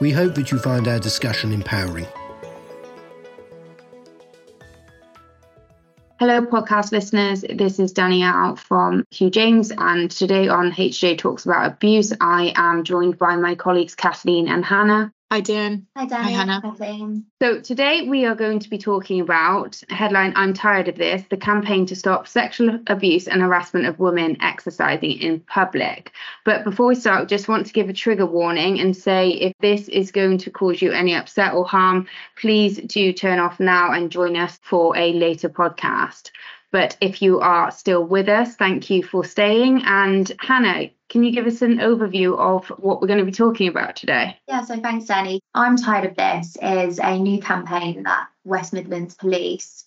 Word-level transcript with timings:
we 0.00 0.10
hope 0.10 0.34
that 0.34 0.50
you 0.50 0.58
find 0.58 0.88
our 0.88 0.98
discussion 0.98 1.52
empowering. 1.52 2.06
Hello, 6.20 6.40
podcast 6.42 6.92
listeners. 6.92 7.44
This 7.48 7.78
is 7.78 7.92
Danielle 7.92 8.56
from 8.56 9.04
Hugh 9.10 9.30
James, 9.30 9.72
and 9.76 10.10
today 10.10 10.48
on 10.48 10.72
HJ 10.72 11.18
Talks 11.18 11.44
About 11.44 11.66
Abuse, 11.66 12.12
I 12.20 12.52
am 12.56 12.84
joined 12.84 13.18
by 13.18 13.36
my 13.36 13.54
colleagues 13.54 13.94
Kathleen 13.94 14.48
and 14.48 14.64
Hannah. 14.64 15.12
Hi, 15.32 15.40
Dan. 15.40 15.86
Hi, 15.96 16.06
Danny. 16.06 16.24
Hi, 16.24 16.30
Hannah. 16.30 16.60
Kathleen. 16.60 17.24
So, 17.42 17.60
today 17.60 18.06
we 18.08 18.24
are 18.24 18.34
going 18.34 18.58
to 18.60 18.70
be 18.70 18.78
talking 18.78 19.20
about 19.20 19.82
headline 19.88 20.32
I'm 20.36 20.52
tired 20.52 20.86
of 20.86 20.96
this 20.96 21.24
the 21.28 21.36
campaign 21.36 21.86
to 21.86 21.96
stop 21.96 22.28
sexual 22.28 22.78
abuse 22.86 23.26
and 23.26 23.42
harassment 23.42 23.86
of 23.86 23.98
women 23.98 24.36
exercising 24.40 25.18
in 25.18 25.40
public. 25.40 26.12
But 26.44 26.62
before 26.62 26.86
we 26.86 26.94
start, 26.94 27.28
just 27.28 27.48
want 27.48 27.66
to 27.66 27.72
give 27.72 27.88
a 27.88 27.92
trigger 27.92 28.26
warning 28.26 28.78
and 28.78 28.96
say 28.96 29.30
if 29.30 29.54
this 29.60 29.88
is 29.88 30.12
going 30.12 30.38
to 30.38 30.50
cause 30.50 30.80
you 30.80 30.92
any 30.92 31.14
upset 31.14 31.54
or 31.54 31.66
harm, 31.66 32.06
please 32.36 32.76
do 32.76 33.12
turn 33.12 33.38
off 33.38 33.58
now 33.58 33.92
and 33.92 34.12
join 34.12 34.36
us 34.36 34.60
for 34.62 34.96
a 34.96 35.12
later 35.14 35.48
podcast. 35.48 36.30
But 36.74 36.96
if 37.00 37.22
you 37.22 37.38
are 37.38 37.70
still 37.70 38.02
with 38.02 38.28
us, 38.28 38.56
thank 38.56 38.90
you 38.90 39.04
for 39.04 39.24
staying. 39.24 39.82
And 39.84 40.32
Hannah, 40.40 40.90
can 41.08 41.22
you 41.22 41.30
give 41.30 41.46
us 41.46 41.62
an 41.62 41.76
overview 41.78 42.36
of 42.36 42.66
what 42.80 43.00
we're 43.00 43.06
going 43.06 43.20
to 43.20 43.24
be 43.24 43.30
talking 43.30 43.68
about 43.68 43.94
today? 43.94 44.36
Yeah, 44.48 44.64
so 44.64 44.80
thanks, 44.80 45.04
Danny. 45.04 45.40
I'm 45.54 45.76
Tired 45.76 46.04
of 46.04 46.16
This 46.16 46.56
is 46.60 46.98
a 46.98 47.16
new 47.16 47.40
campaign 47.40 48.02
that 48.02 48.26
West 48.42 48.72
Midlands 48.72 49.14
Police 49.14 49.84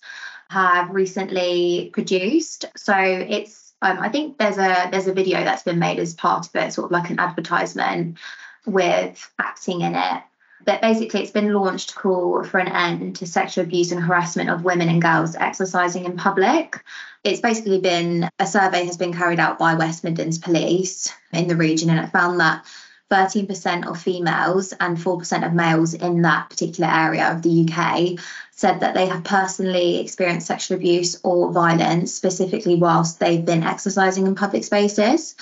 have 0.48 0.88
recently 0.88 1.90
produced. 1.92 2.64
So 2.74 2.94
it's 2.96 3.74
um, 3.82 3.98
I 3.98 4.08
think 4.08 4.38
there's 4.38 4.56
a 4.56 4.88
there's 4.90 5.08
a 5.08 5.12
video 5.12 5.44
that's 5.44 5.64
been 5.64 5.78
made 5.78 5.98
as 5.98 6.14
part 6.14 6.48
of 6.48 6.56
it, 6.56 6.72
sort 6.72 6.86
of 6.86 6.90
like 6.90 7.10
an 7.10 7.20
advertisement 7.20 8.16
with 8.64 9.30
acting 9.38 9.82
in 9.82 9.94
it. 9.94 10.22
But 10.68 10.82
basically, 10.82 11.22
it's 11.22 11.30
been 11.30 11.54
launched 11.54 11.88
to 11.88 11.94
call 11.94 12.44
for 12.44 12.60
an 12.60 12.68
end 12.68 13.16
to 13.16 13.26
sexual 13.26 13.64
abuse 13.64 13.90
and 13.90 14.02
harassment 14.02 14.50
of 14.50 14.64
women 14.64 14.90
and 14.90 15.00
girls 15.00 15.34
exercising 15.34 16.04
in 16.04 16.18
public. 16.18 16.84
It's 17.24 17.40
basically 17.40 17.80
been 17.80 18.28
a 18.38 18.46
survey 18.46 18.84
has 18.84 18.98
been 18.98 19.14
carried 19.14 19.40
out 19.40 19.58
by 19.58 19.72
West 19.72 20.04
Midlands 20.04 20.36
Police 20.36 21.10
in 21.32 21.48
the 21.48 21.56
region, 21.56 21.88
and 21.88 21.98
it 21.98 22.12
found 22.12 22.38
that 22.40 22.66
13% 23.10 23.86
of 23.86 23.98
females 23.98 24.74
and 24.78 24.98
4% 24.98 25.46
of 25.46 25.54
males 25.54 25.94
in 25.94 26.20
that 26.20 26.50
particular 26.50 26.90
area 26.90 27.32
of 27.32 27.40
the 27.40 27.66
UK 27.66 28.22
said 28.50 28.80
that 28.80 28.92
they 28.92 29.06
have 29.06 29.24
personally 29.24 30.00
experienced 30.00 30.48
sexual 30.48 30.76
abuse 30.76 31.18
or 31.24 31.50
violence, 31.50 32.12
specifically 32.12 32.74
whilst 32.74 33.20
they've 33.20 33.46
been 33.46 33.62
exercising 33.62 34.26
in 34.26 34.34
public 34.34 34.64
spaces. 34.64 35.34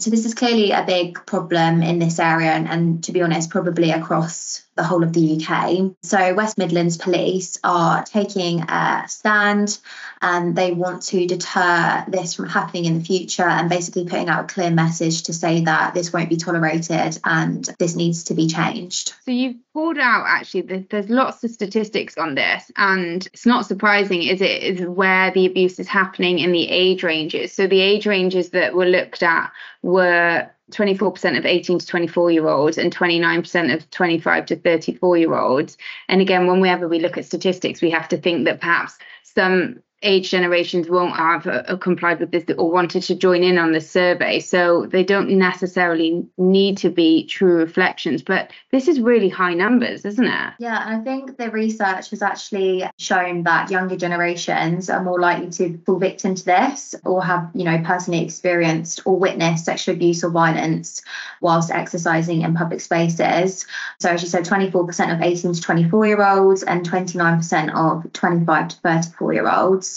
So, 0.00 0.10
this 0.10 0.24
is 0.24 0.34
clearly 0.34 0.70
a 0.70 0.84
big 0.84 1.26
problem 1.26 1.82
in 1.82 1.98
this 1.98 2.20
area, 2.20 2.52
and, 2.52 2.68
and 2.68 3.02
to 3.04 3.12
be 3.12 3.22
honest, 3.22 3.50
probably 3.50 3.90
across 3.90 4.62
the 4.78 4.84
whole 4.84 5.02
of 5.02 5.12
the 5.12 5.36
UK. 5.36 5.92
So, 6.02 6.34
West 6.34 6.56
Midlands 6.56 6.96
Police 6.96 7.58
are 7.64 8.04
taking 8.04 8.62
a 8.62 9.04
stand 9.08 9.78
and 10.22 10.54
they 10.56 10.72
want 10.72 11.02
to 11.02 11.26
deter 11.26 12.04
this 12.08 12.34
from 12.34 12.48
happening 12.48 12.84
in 12.84 12.98
the 12.98 13.04
future 13.04 13.42
and 13.42 13.68
basically 13.68 14.04
putting 14.04 14.28
out 14.28 14.44
a 14.44 14.54
clear 14.54 14.70
message 14.70 15.24
to 15.24 15.32
say 15.32 15.62
that 15.62 15.94
this 15.94 16.12
won't 16.12 16.30
be 16.30 16.36
tolerated 16.36 17.18
and 17.24 17.68
this 17.78 17.96
needs 17.96 18.24
to 18.24 18.34
be 18.34 18.46
changed. 18.46 19.14
So, 19.24 19.32
you've 19.32 19.56
pulled 19.74 19.98
out 19.98 20.24
actually, 20.26 20.62
there's, 20.88 21.08
lots 21.08 21.42
of 21.42 21.50
statistics 21.50 22.16
on 22.16 22.36
this, 22.36 22.70
and 22.76 23.26
it's 23.32 23.46
not 23.46 23.66
surprising, 23.66 24.22
is 24.22 24.40
it, 24.40 24.62
is 24.62 24.86
where 24.86 25.32
the 25.32 25.46
abuse 25.46 25.80
is 25.80 25.88
happening 25.88 26.38
in 26.38 26.52
the 26.52 26.68
age 26.68 27.02
ranges. 27.02 27.52
So, 27.52 27.66
the 27.66 27.80
age 27.80 28.06
ranges 28.06 28.50
that 28.50 28.74
were 28.74 28.86
looked 28.86 29.24
at 29.24 29.50
were 29.82 30.48
24% 30.70 31.38
of 31.38 31.46
18 31.46 31.78
to 31.78 31.86
24 31.86 32.30
year 32.30 32.48
olds 32.48 32.78
and 32.78 32.94
29% 32.94 33.74
of 33.74 33.90
25 33.90 34.46
to 34.46 34.56
34 34.56 35.16
year 35.16 35.34
olds. 35.34 35.76
And 36.08 36.20
again, 36.20 36.46
whenever 36.46 36.88
we 36.88 37.00
look 37.00 37.16
at 37.16 37.24
statistics, 37.24 37.80
we 37.80 37.90
have 37.90 38.08
to 38.08 38.18
think 38.18 38.44
that 38.44 38.60
perhaps 38.60 38.98
some 39.22 39.80
age 40.02 40.30
generations 40.30 40.88
won't 40.88 41.16
have 41.16 41.46
uh, 41.46 41.76
complied 41.76 42.20
with 42.20 42.30
this 42.30 42.44
or 42.56 42.70
wanted 42.70 43.02
to 43.02 43.14
join 43.14 43.42
in 43.42 43.58
on 43.58 43.72
the 43.72 43.80
survey. 43.80 44.38
So 44.38 44.86
they 44.86 45.02
don't 45.02 45.30
necessarily 45.30 46.24
need 46.36 46.78
to 46.78 46.90
be 46.90 47.26
true 47.26 47.56
reflections. 47.56 48.22
But 48.22 48.52
this 48.70 48.86
is 48.86 49.00
really 49.00 49.28
high 49.28 49.54
numbers, 49.54 50.04
isn't 50.04 50.24
it? 50.24 50.52
Yeah, 50.60 50.86
and 50.86 51.00
I 51.00 51.04
think 51.04 51.36
the 51.36 51.50
research 51.50 52.10
has 52.10 52.22
actually 52.22 52.84
shown 52.98 53.42
that 53.44 53.70
younger 53.70 53.96
generations 53.96 54.88
are 54.88 55.02
more 55.02 55.20
likely 55.20 55.50
to 55.50 55.78
fall 55.84 55.98
victim 55.98 56.36
to 56.36 56.44
this 56.44 56.94
or 57.04 57.24
have, 57.24 57.50
you 57.54 57.64
know, 57.64 57.82
personally 57.84 58.24
experienced 58.24 59.00
or 59.04 59.18
witnessed 59.18 59.64
sexual 59.64 59.96
abuse 59.96 60.22
or 60.22 60.30
violence 60.30 61.02
whilst 61.40 61.70
exercising 61.70 62.42
in 62.42 62.54
public 62.54 62.80
spaces. 62.80 63.66
So 63.98 64.10
as 64.10 64.22
you 64.22 64.28
said, 64.28 64.44
24% 64.44 65.14
of 65.14 65.20
18 65.20 65.54
to 65.54 65.60
24 65.60 66.06
year 66.06 66.24
olds 66.24 66.62
and 66.62 66.88
29% 66.88 67.74
of 67.74 68.12
25 68.12 68.68
to 68.68 68.76
34 68.76 69.32
year 69.32 69.48
olds 69.48 69.87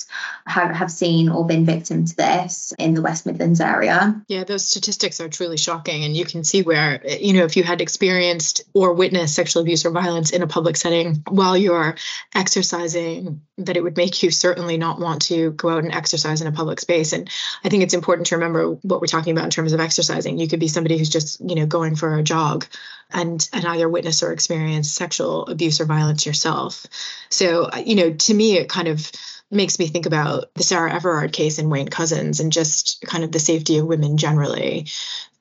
have, 0.46 0.76
have 0.76 0.92
seen 0.92 1.30
or 1.30 1.46
been 1.46 1.66
victim 1.66 2.06
to 2.06 2.16
this 2.16 2.74
in 2.78 2.94
the 2.94 3.02
West 3.02 3.26
Midlands 3.26 3.62
area. 3.62 4.22
Yeah, 4.28 4.44
those 4.44 4.66
statistics 4.66 5.20
are 5.22 5.30
truly 5.30 5.58
shocking. 5.58 6.04
And 6.04 6.16
you 6.16 6.26
can 6.26 6.44
see 6.44 6.62
where, 6.62 7.06
you 7.08 7.34
know, 7.34 7.44
if 7.44 7.56
you 7.58 7.64
had 7.64 7.82
experienced 7.82 8.62
or 8.74 8.94
witnessed 8.94 9.36
sexual 9.36 9.62
abuse 9.62 9.86
or 9.86 9.92
violence 9.92 10.32
in 10.32 10.42
a 10.42 10.48
public 10.48 10.76
setting 10.76 11.24
while 11.28 11.58
you're 11.58 11.96
exercising, 12.36 13.42
that 13.58 13.78
it 13.78 13.84
would 13.84 13.98
make 13.98 14.24
you 14.24 14.32
certainly 14.32 14.78
not 14.78 15.00
want 15.00 15.22
to 15.24 15.52
go 15.52 15.70
out 15.70 15.84
and 15.84 15.94
exercise 15.94 16.42
in 16.42 16.48
a 16.48 16.52
public 16.52 16.80
space. 16.80 17.14
And 17.14 17.30
I 17.64 17.70
think 17.70 17.84
it's 17.84 17.94
important 17.94 18.28
to 18.28 18.36
remember 18.36 18.72
what 18.82 19.02
we're 19.02 19.08
talking 19.08 19.34
about 19.34 19.46
in 19.46 19.52
terms 19.52 19.74
of 19.74 19.80
exercising. 19.80 20.38
You 20.38 20.48
could 20.48 20.60
be 20.60 20.68
somebody 20.68 20.98
who's 20.98 21.10
just, 21.10 21.40
you 21.42 21.56
know, 21.56 21.66
going 21.66 21.96
for 21.96 22.18
a 22.18 22.24
jog 22.24 22.66
and 23.14 23.48
and 23.54 23.66
either 23.66 23.90
witness 23.90 24.24
or 24.24 24.32
experience 24.32 24.90
sexual 24.90 25.46
abuse 25.48 25.82
or 25.82 25.86
violence 25.86 26.26
yourself. 26.26 26.86
So, 27.30 27.70
you 27.78 27.96
know, 27.96 28.14
to 28.14 28.34
me, 28.34 28.58
it 28.58 28.70
kind 28.70 28.88
of 28.88 29.12
makes 29.52 29.80
me 29.80 29.88
think 29.88 30.06
about 30.06 30.54
the 30.56 30.64
Sarah 30.64 30.94
Everard 30.94 31.34
case 31.34 31.60
in 31.60 31.70
Wayne 31.70 31.90
Couzens 31.90 32.40
and 32.40 32.52
just 32.52 33.02
kind 33.06 33.24
of 33.24 33.32
the 33.32 33.40
safety 33.40 33.78
of 33.78 33.86
women 33.86 34.18
generally 34.18 34.88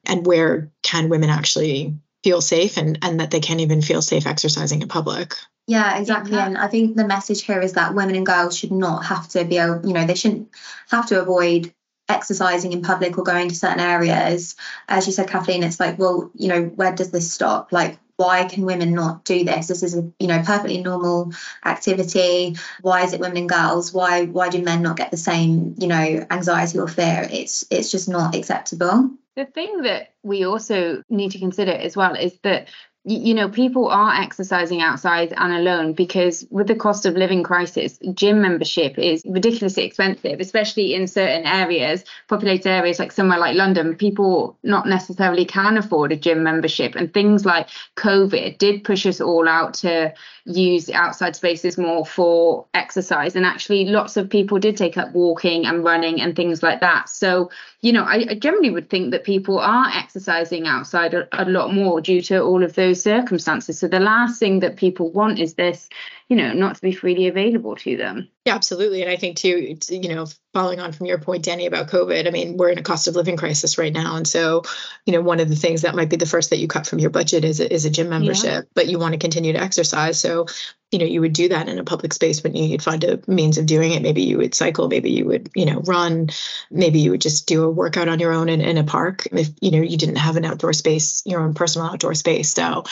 and 0.04 0.26
where 0.26 0.70
can 0.82 1.08
women 1.08 1.30
actually 1.30 1.94
feel 2.22 2.40
safe 2.40 2.76
and, 2.76 2.98
and 3.02 3.20
that 3.20 3.30
they 3.30 3.40
can't 3.40 3.60
even 3.60 3.82
feel 3.82 4.02
safe 4.02 4.26
exercising 4.26 4.82
in 4.82 4.88
public. 4.88 5.34
Yeah, 5.66 5.98
exactly. 5.98 6.32
Yeah. 6.32 6.46
And 6.46 6.58
I 6.58 6.66
think 6.66 6.96
the 6.96 7.06
message 7.06 7.42
here 7.42 7.60
is 7.60 7.74
that 7.74 7.94
women 7.94 8.16
and 8.16 8.26
girls 8.26 8.58
should 8.58 8.72
not 8.72 9.04
have 9.06 9.28
to 9.28 9.44
be 9.44 9.58
able, 9.58 9.86
you 9.86 9.94
know, 9.94 10.04
they 10.04 10.14
shouldn't 10.14 10.48
have 10.90 11.06
to 11.08 11.20
avoid 11.20 11.72
exercising 12.08 12.72
in 12.72 12.82
public 12.82 13.16
or 13.16 13.24
going 13.24 13.48
to 13.48 13.54
certain 13.54 13.80
areas. 13.80 14.56
As 14.88 15.06
you 15.06 15.12
said, 15.12 15.28
Kathleen, 15.28 15.62
it's 15.62 15.78
like, 15.78 15.98
well, 15.98 16.30
you 16.34 16.48
know, 16.48 16.64
where 16.64 16.92
does 16.92 17.12
this 17.12 17.32
stop? 17.32 17.70
Like, 17.72 17.98
why 18.20 18.44
can 18.44 18.66
women 18.66 18.92
not 18.92 19.24
do 19.24 19.44
this? 19.44 19.68
This 19.68 19.82
is 19.82 19.96
a 19.96 20.02
you 20.18 20.26
know 20.26 20.42
perfectly 20.42 20.82
normal 20.82 21.32
activity. 21.64 22.54
Why 22.82 23.02
is 23.02 23.14
it 23.14 23.20
women 23.20 23.38
and 23.38 23.48
girls? 23.48 23.94
Why 23.94 24.26
why 24.26 24.50
do 24.50 24.62
men 24.62 24.82
not 24.82 24.98
get 24.98 25.10
the 25.10 25.16
same 25.16 25.74
you 25.78 25.88
know 25.88 26.26
anxiety 26.30 26.78
or 26.78 26.86
fear? 26.86 27.26
It's 27.30 27.64
it's 27.70 27.90
just 27.90 28.10
not 28.10 28.34
acceptable. 28.34 29.10
The 29.36 29.46
thing 29.46 29.82
that 29.82 30.12
we 30.22 30.44
also 30.44 31.02
need 31.08 31.30
to 31.30 31.38
consider 31.38 31.72
as 31.72 31.96
well 31.96 32.14
is 32.14 32.38
that 32.42 32.68
you 33.04 33.32
know 33.32 33.48
people 33.48 33.88
are 33.88 34.14
exercising 34.14 34.82
outside 34.82 35.32
and 35.34 35.54
alone 35.54 35.94
because 35.94 36.46
with 36.50 36.66
the 36.66 36.74
cost 36.74 37.06
of 37.06 37.14
living 37.14 37.42
crisis 37.42 37.98
gym 38.12 38.42
membership 38.42 38.98
is 38.98 39.22
ridiculously 39.26 39.84
expensive 39.84 40.38
especially 40.38 40.94
in 40.94 41.06
certain 41.06 41.46
areas 41.46 42.04
populated 42.28 42.68
areas 42.68 42.98
like 42.98 43.10
somewhere 43.10 43.38
like 43.38 43.56
london. 43.56 43.96
People 43.96 44.58
not 44.62 44.86
necessarily 44.86 45.46
can 45.46 45.78
afford 45.78 46.12
a 46.12 46.16
gym 46.16 46.42
membership 46.42 46.94
and 46.94 47.12
things 47.14 47.46
like 47.46 47.68
covid 47.96 48.58
did 48.58 48.84
push 48.84 49.06
us 49.06 49.20
all 49.20 49.48
out 49.48 49.72
to 49.74 50.12
use 50.44 50.90
outside 50.90 51.36
spaces 51.36 51.78
more 51.78 52.04
for 52.04 52.66
exercise. 52.74 53.36
And 53.36 53.44
actually 53.44 53.84
lots 53.84 54.16
of 54.16 54.28
people 54.28 54.58
did 54.58 54.76
take 54.76 54.96
up 54.96 55.12
walking 55.12 55.66
and 55.66 55.84
running 55.84 56.20
and 56.20 56.34
things 56.34 56.62
like 56.62 56.80
that. 56.80 57.08
So 57.08 57.50
you 57.82 57.92
know 57.92 58.04
i, 58.04 58.26
I 58.28 58.34
generally 58.34 58.70
would 58.70 58.90
think 58.90 59.10
that 59.10 59.24
people 59.24 59.58
are 59.58 59.88
exercising 59.94 60.66
outside 60.66 61.14
a, 61.14 61.26
a 61.32 61.44
lot 61.44 61.72
more 61.72 62.00
due 62.00 62.20
to 62.22 62.42
all 62.42 62.62
of 62.62 62.74
those 62.74 62.89
those 62.90 63.02
circumstances. 63.02 63.78
So 63.78 63.88
the 63.88 64.00
last 64.00 64.38
thing 64.38 64.60
that 64.60 64.76
people 64.76 65.10
want 65.10 65.38
is 65.38 65.54
this, 65.54 65.88
you 66.28 66.36
know, 66.36 66.52
not 66.52 66.76
to 66.76 66.82
be 66.82 66.92
freely 66.92 67.28
available 67.28 67.76
to 67.76 67.96
them. 67.96 68.28
Yeah, 68.44 68.54
absolutely. 68.54 69.02
And 69.02 69.10
I 69.10 69.16
think 69.16 69.36
too, 69.36 69.76
you 69.88 70.14
know, 70.14 70.26
following 70.52 70.80
on 70.80 70.92
from 70.92 71.06
your 71.06 71.18
point, 71.18 71.44
Danny, 71.44 71.66
about 71.66 71.88
COVID, 71.88 72.26
I 72.26 72.30
mean, 72.30 72.56
we're 72.56 72.70
in 72.70 72.78
a 72.78 72.82
cost 72.82 73.08
of 73.08 73.14
living 73.14 73.36
crisis 73.36 73.78
right 73.78 73.92
now. 73.92 74.16
And 74.16 74.26
so, 74.26 74.62
you 75.06 75.12
know, 75.12 75.20
one 75.20 75.40
of 75.40 75.48
the 75.48 75.56
things 75.56 75.82
that 75.82 75.94
might 75.94 76.10
be 76.10 76.16
the 76.16 76.26
first 76.26 76.50
that 76.50 76.58
you 76.58 76.68
cut 76.68 76.86
from 76.86 76.98
your 76.98 77.10
budget 77.10 77.44
is 77.44 77.60
a, 77.60 77.72
is 77.72 77.84
a 77.84 77.90
gym 77.90 78.08
membership, 78.08 78.64
yeah. 78.64 78.70
but 78.74 78.88
you 78.88 78.98
want 78.98 79.12
to 79.12 79.18
continue 79.18 79.52
to 79.52 79.60
exercise. 79.60 80.18
So, 80.18 80.46
you 80.90 80.98
know, 80.98 81.04
you 81.04 81.20
would 81.20 81.32
do 81.32 81.48
that 81.48 81.68
in 81.68 81.78
a 81.78 81.84
public 81.84 82.12
space 82.12 82.42
when 82.42 82.56
you'd 82.56 82.82
find 82.82 83.04
a 83.04 83.20
means 83.28 83.58
of 83.58 83.66
doing 83.66 83.92
it. 83.92 84.02
Maybe 84.02 84.22
you 84.22 84.38
would 84.38 84.54
cycle, 84.54 84.88
maybe 84.88 85.10
you 85.10 85.24
would, 85.24 85.48
you 85.54 85.64
know, 85.64 85.80
run, 85.80 86.30
maybe 86.70 86.98
you 86.98 87.12
would 87.12 87.20
just 87.20 87.46
do 87.46 87.62
a 87.62 87.70
workout 87.70 88.08
on 88.08 88.18
your 88.18 88.32
own 88.32 88.48
in, 88.48 88.60
in 88.60 88.76
a 88.76 88.84
park 88.84 89.28
if, 89.30 89.50
you 89.60 89.70
know, 89.70 89.80
you 89.80 89.96
didn't 89.96 90.16
have 90.16 90.36
an 90.36 90.44
outdoor 90.44 90.72
space, 90.72 91.22
your 91.24 91.40
own 91.40 91.54
personal 91.54 91.88
outdoor 91.88 92.14
space. 92.14 92.52
So 92.52 92.84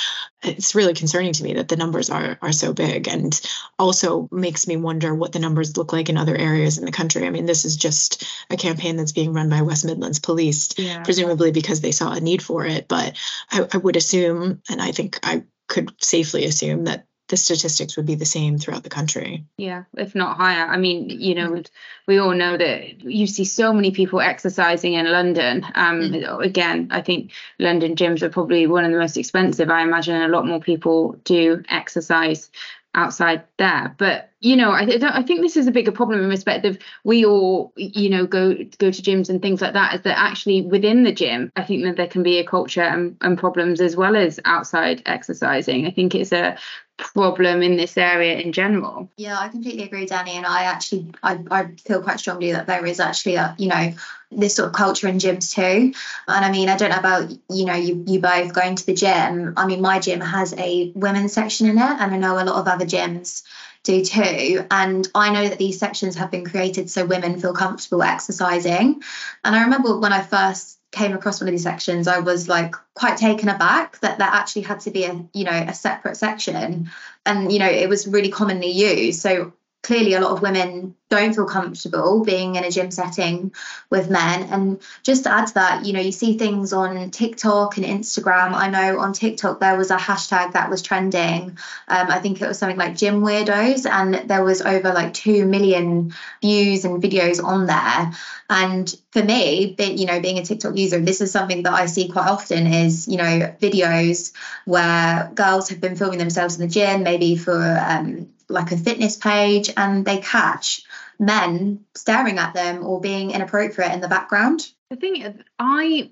it's 0.42 0.74
really 0.74 0.94
concerning 0.94 1.32
to 1.32 1.42
me 1.42 1.54
that 1.54 1.68
the 1.68 1.76
numbers 1.76 2.10
are 2.10 2.38
are 2.40 2.52
so 2.52 2.72
big 2.72 3.08
and 3.08 3.40
also 3.78 4.28
makes 4.30 4.68
me 4.68 4.76
wonder 4.76 5.14
what 5.14 5.32
the 5.32 5.40
numbers 5.40 5.76
look 5.76 5.92
like 5.92 6.08
in 6.08 6.16
other 6.16 6.36
areas 6.36 6.78
in 6.78 6.84
the 6.84 6.92
country. 6.92 7.26
I 7.26 7.30
mean, 7.30 7.46
this 7.46 7.64
is 7.64 7.76
just 7.76 8.24
a 8.50 8.56
campaign 8.56 8.96
that's 8.96 9.12
being 9.12 9.32
run 9.32 9.48
by 9.48 9.62
West 9.62 9.84
Midlands 9.84 10.20
Police, 10.20 10.70
yeah. 10.76 11.02
presumably 11.02 11.50
because 11.50 11.80
they 11.80 11.92
saw 11.92 12.12
a 12.12 12.20
need 12.20 12.42
for 12.42 12.64
it. 12.64 12.86
But 12.86 13.16
I, 13.50 13.66
I 13.72 13.76
would 13.78 13.96
assume, 13.96 14.62
and 14.70 14.80
I 14.80 14.92
think 14.92 15.18
I 15.24 15.42
could 15.66 15.92
safely 16.00 16.44
assume 16.44 16.84
that 16.84 17.06
the 17.28 17.36
statistics 17.36 17.96
would 17.96 18.06
be 18.06 18.14
the 18.14 18.25
same 18.25 18.58
throughout 18.58 18.82
the 18.82 18.88
country. 18.88 19.44
Yeah, 19.56 19.84
if 19.96 20.14
not 20.14 20.36
higher. 20.36 20.66
I 20.66 20.78
mean, 20.78 21.10
you 21.10 21.34
know, 21.34 21.62
we 22.06 22.19
all 22.19 22.34
know 22.34 22.56
that 22.56 23.02
you 23.02 23.26
see 23.26 23.44
so 23.44 23.72
many 23.72 23.90
people 23.90 24.20
exercising 24.20 24.94
in 24.94 25.10
London. 25.10 25.64
Um, 25.75 26.00
mm-hmm. 26.00 26.40
Again, 26.42 26.88
I 26.90 27.02
think 27.02 27.32
London 27.58 27.96
gyms 27.96 28.22
are 28.22 28.30
probably 28.30 28.66
one 28.66 28.84
of 28.84 28.92
the 28.92 28.98
most 28.98 29.16
expensive. 29.16 29.70
I 29.70 29.82
imagine 29.82 30.20
a 30.22 30.28
lot 30.28 30.46
more 30.46 30.60
people 30.60 31.20
do 31.25 31.62
exercise 31.69 32.50
outside 32.94 33.44
there. 33.58 33.94
But 33.98 34.30
you 34.40 34.56
know, 34.56 34.70
I, 34.70 34.87
I 35.02 35.23
think 35.23 35.40
this 35.40 35.56
is 35.56 35.67
a 35.67 35.73
bigger 35.73 35.90
problem 35.90 36.20
in 36.23 36.29
respect 36.29 36.64
of 36.64 36.79
we 37.02 37.25
all, 37.25 37.73
you 37.76 38.08
know, 38.08 38.25
go 38.25 38.55
go 38.79 38.90
to 38.90 39.02
gyms 39.02 39.29
and 39.29 39.43
things 39.43 39.61
like 39.61 39.73
that. 39.73 39.94
Is 39.96 40.02
that 40.02 40.19
actually 40.19 40.62
within 40.62 41.02
the 41.02 41.12
gym? 41.12 41.50
I 41.56 41.64
think 41.64 41.82
that 41.85 41.96
there 41.96 42.06
can 42.06 42.23
be 42.23 42.38
a 42.38 42.46
culture 42.46 42.82
and, 42.82 43.17
and 43.20 43.37
problems 43.37 43.81
as 43.81 43.96
well 43.96 44.14
as 44.14 44.38
outside 44.44 45.02
exercising. 45.06 45.87
I 45.87 45.90
think 45.90 46.14
it's 46.14 46.32
a 46.32 46.56
problem 46.99 47.62
in 47.62 47.76
this 47.76 47.96
area 47.96 48.38
in 48.38 48.52
general. 48.52 49.08
Yeah, 49.17 49.38
I 49.38 49.49
completely 49.49 49.85
agree, 49.85 50.06
Danny. 50.06 50.32
And 50.32 50.46
I 50.46 50.64
actually 50.64 51.11
I, 51.23 51.38
I 51.50 51.70
feel 51.85 52.02
quite 52.02 52.20
strongly 52.20 52.52
that 52.52 52.69
there 52.69 52.87
is 52.87 53.00
actually 53.00 53.37
a, 53.37 53.56
you 53.58 53.69
know, 53.69 53.93
this 54.31 54.55
sort 54.55 54.69
of 54.69 54.75
culture 54.75 55.08
in 55.08 55.19
gyms 55.19 55.52
too. 55.52 55.93
And 56.29 56.44
I 56.44 56.50
mean, 56.52 56.69
I 56.69 56.76
don't 56.76 56.90
know 56.90 56.99
about, 56.99 57.31
you 57.50 57.64
know, 57.64 57.75
you 57.75 58.05
you 58.06 58.20
both 58.20 58.52
going 58.52 58.76
to 58.76 58.87
the 58.87 58.94
gym. 58.94 59.55
I 59.56 59.67
mean, 59.67 59.81
my 59.81 59.99
gym 59.99 60.20
has 60.20 60.55
a 60.55 60.93
women's 60.94 61.32
section 61.32 61.67
in 61.69 61.79
it, 61.79 61.82
and 61.82 62.14
I 62.14 62.19
know 62.19 62.35
a 62.35 62.44
lot 62.44 62.61
of 62.61 62.69
other 62.69 62.87
gyms 62.87 63.43
do 63.82 64.04
too. 64.04 64.66
And 64.70 65.08
I 65.14 65.30
know 65.30 65.48
that 65.48 65.58
these 65.58 65.78
sections 65.78 66.16
have 66.16 66.30
been 66.30 66.44
created 66.44 66.90
so 66.90 67.04
women 67.04 67.40
feel 67.40 67.54
comfortable 67.54 68.02
exercising. 68.02 69.02
And 69.44 69.56
I 69.56 69.62
remember 69.62 69.98
when 69.98 70.12
I 70.12 70.22
first 70.22 70.78
came 70.90 71.12
across 71.12 71.40
one 71.40 71.48
of 71.48 71.52
these 71.52 71.62
sections, 71.62 72.08
I 72.08 72.19
was 72.20 72.48
like 72.48 72.75
quite 72.94 73.19
taken 73.19 73.48
aback 73.48 74.00
that 74.00 74.19
there 74.19 74.28
actually 74.28 74.62
had 74.62 74.80
to 74.80 74.90
be 74.90 75.04
a, 75.04 75.25
you 75.32 75.44
know, 75.44 75.52
a 75.52 75.75
separate 75.75 76.16
section. 76.16 76.90
And, 77.26 77.52
you 77.52 77.58
know, 77.58 77.69
it 77.69 77.88
was 77.88 78.06
really 78.06 78.30
commonly 78.30 78.70
used. 78.70 79.20
So 79.20 79.52
clearly 79.82 80.14
a 80.14 80.20
lot 80.20 80.32
of 80.32 80.42
women 80.42 80.94
don't 81.08 81.34
feel 81.34 81.46
comfortable 81.46 82.22
being 82.22 82.56
in 82.56 82.64
a 82.64 82.70
gym 82.70 82.90
setting 82.90 83.52
with 83.90 84.10
men. 84.10 84.42
And 84.50 84.82
just 85.02 85.25
to 85.25 85.32
add 85.32 85.46
to 85.46 85.54
that 85.54 85.86
you 85.86 85.92
know 85.92 86.00
you 86.00 86.12
see 86.12 86.36
things 86.36 86.72
on 86.72 87.10
tiktok 87.10 87.76
and 87.76 87.86
instagram. 87.86 88.52
I 88.52 88.69
know 88.69 88.98
on 88.98 89.12
tiktok 89.12 89.60
there 89.60 89.76
was 89.76 89.90
a 89.90 89.96
hashtag 89.96 90.52
that 90.52 90.69
was 90.69 90.82
trending. 90.82 91.58
Um, 91.88 92.10
i 92.10 92.19
think 92.19 92.42
it 92.42 92.48
was 92.48 92.58
something 92.58 92.76
like 92.76 92.96
gym 92.96 93.22
weirdos 93.22 93.88
and 93.88 94.28
there 94.28 94.44
was 94.44 94.60
over 94.60 94.92
like 94.92 95.14
2 95.14 95.46
million 95.46 96.12
views 96.42 96.84
and 96.84 97.02
videos 97.02 97.42
on 97.42 97.66
there. 97.66 98.12
And 98.50 98.94
for 99.12 99.22
me 99.22 99.76
you 99.78 100.06
know 100.06 100.20
being 100.20 100.38
a 100.38 100.44
tiktok 100.44 100.76
user 100.76 101.00
this 101.00 101.20
is 101.20 101.30
something 101.30 101.62
that 101.62 101.72
i 101.72 101.86
see 101.86 102.08
quite 102.08 102.28
often 102.28 102.66
is 102.66 103.08
you 103.08 103.16
know 103.16 103.54
videos 103.60 104.32
where 104.64 105.30
girls 105.34 105.69
have 105.69 105.80
been 105.80 105.96
filming 105.96 106.19
themselves 106.19 106.58
in 106.58 106.66
the 106.66 106.72
gym 106.72 107.02
maybe 107.02 107.36
for 107.36 107.58
um, 107.88 108.28
like 108.48 108.72
a 108.72 108.76
fitness 108.76 109.16
page 109.16 109.70
and 109.76 110.04
they 110.04 110.18
catch 110.18 110.82
men 111.18 111.84
staring 111.94 112.38
at 112.38 112.54
them 112.54 112.84
or 112.84 113.00
being 113.00 113.30
inappropriate 113.30 113.92
in 113.92 114.00
the 114.00 114.08
background. 114.08 114.68
The 114.90 114.96
thing 114.96 115.20
is, 115.20 115.34
I 115.58 116.10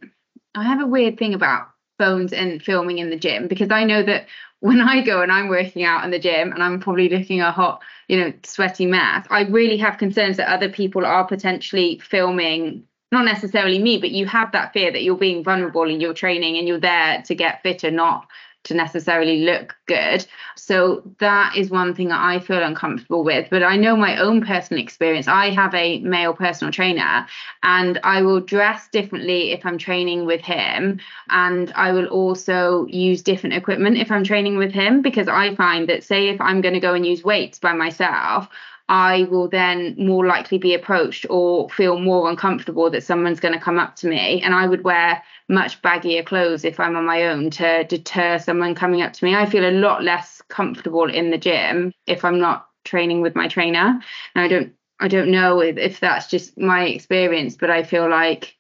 I 0.55 0.65
have 0.65 0.81
a 0.81 0.87
weird 0.87 1.19
thing 1.19 1.35
about 1.35 1.69
phones 1.99 2.33
and 2.33 2.63
filming 2.63 2.99
in 2.99 3.11
the 3.11 3.17
gym 3.17 3.49
because 3.49 3.71
I 3.71 3.85
know 3.85 4.03
that 4.03 4.27
when 4.61 4.81
I 4.81 5.03
go 5.03 5.23
and 5.23 5.31
I'm 5.31 5.49
working 5.49 5.85
out 5.85 6.05
in 6.05 6.11
the 6.11 6.19
gym 6.19 6.53
and 6.53 6.63
I'm 6.63 6.81
probably 6.81 7.09
looking 7.09 7.41
a 7.41 7.53
hot, 7.53 7.83
you 8.09 8.19
know, 8.19 8.33
sweaty 8.43 8.87
mess, 8.87 9.27
I 9.31 9.43
really 9.43 9.77
have 9.79 9.99
concerns 9.99 10.39
that 10.39 10.49
other 10.49 10.69
people 10.69 11.05
are 11.05 11.27
potentially 11.27 11.99
filming 11.99 12.85
not 13.13 13.25
necessarily 13.25 13.79
me, 13.79 13.99
but 13.99 14.11
you 14.11 14.27
have 14.27 14.51
that 14.53 14.73
fear 14.73 14.91
that 14.91 15.03
you're 15.03 15.17
being 15.17 15.45
vulnerable 15.45 15.85
in 15.85 16.01
your 16.01 16.13
training 16.13 16.57
and 16.57 16.67
you're 16.67 16.81
there 16.81 17.23
to 17.23 17.35
get 17.35 17.63
fitter, 17.63 17.91
not 17.91 18.27
to 18.67 18.75
necessarily 18.75 19.41
look 19.45 19.77
good. 19.87 20.27
So 20.57 21.03
that 21.19 21.57
is 21.57 21.71
one 21.71 21.95
thing 21.95 22.09
that 22.09 22.21
I 22.21 22.41
feel 22.41 22.63
uncomfortable 22.63 23.25
with. 23.25 23.49
But 23.51 23.63
I 23.63 23.77
know 23.77 23.97
my 23.97 24.19
own 24.19 24.45
personal 24.45 24.83
experience. 24.83 25.29
I 25.29 25.51
have 25.51 25.75
a 25.75 26.01
male 26.01 26.35
personal 26.35 26.73
trainer 26.73 27.27
and 27.63 27.99
I 28.03 28.23
will 28.23 28.41
dress 28.41 28.89
differently 28.89 29.53
if 29.53 29.65
I'm 29.65 29.79
training 29.79 30.27
with 30.27 30.41
him. 30.41 31.01
And 31.31 31.73
I 31.75 31.93
will 31.93 32.07
also 32.07 32.87
use 32.87 33.23
different 33.23 33.55
equipment 33.55 33.97
if 33.97 34.11
I'm 34.11 34.25
training 34.25 34.57
with 34.57 34.73
him 34.73 35.03
because 35.03 35.29
I 35.29 35.55
find 35.55 35.89
that, 35.89 36.05
say, 36.05 36.29
if 36.29 36.41
I'm 36.41 36.61
going 36.61 36.75
to 36.75 36.81
go 36.81 36.95
and 36.95 37.07
use 37.07 37.23
weights 37.25 37.59
by 37.59 37.73
myself, 37.73 38.49
I 38.89 39.25
will 39.25 39.49
then 39.49 39.97
more 39.99 40.27
likely 40.27 40.59
be 40.59 40.75
approached 40.75 41.27
or 41.29 41.69
feel 41.71 41.99
more 41.99 42.31
uncomfortable 42.31 42.89
that 42.91 43.03
someone's 43.03 43.41
going 43.41 43.55
to 43.55 43.61
come 43.61 43.79
up 43.79 43.97
to 43.97 44.09
me. 44.09 44.41
And 44.43 44.55
I 44.55 44.67
would 44.67 44.85
wear 44.85 45.23
much 45.49 45.83
baggier 45.83 46.25
clothes 46.25 46.65
if 46.65 46.79
I'm 46.79 46.97
on 46.97 47.05
my 47.05 47.27
own 47.27 47.51
to 47.51 47.85
deter 47.85 48.39
someone 48.39 48.75
coming 48.75 49.03
up 49.03 49.13
to 49.15 49.25
me. 49.25 49.35
I 49.35 49.47
feel 49.47 49.69
a 49.69 49.73
lot 49.73 50.05
less 50.05 50.41
comfortable 50.49 51.11
in 51.11 51.31
the 51.31 51.39
gym 51.39 51.93
if 52.07 52.25
I'm 52.25 52.39
not 52.39 52.69
training 52.85 53.23
with 53.23 53.35
my 53.35 53.49
trainer. 53.49 54.01
And 54.35 54.45
I 54.45 54.49
don't 54.49 54.73
I 54.99 55.09
don't 55.09 55.31
know 55.31 55.61
if, 55.61 55.77
if 55.77 56.01
that's 56.01 56.27
just 56.27 56.57
my 56.57 56.85
experience, 56.85 57.57
but 57.57 57.71
I 57.71 57.83
feel 57.83 58.09
like 58.09 58.57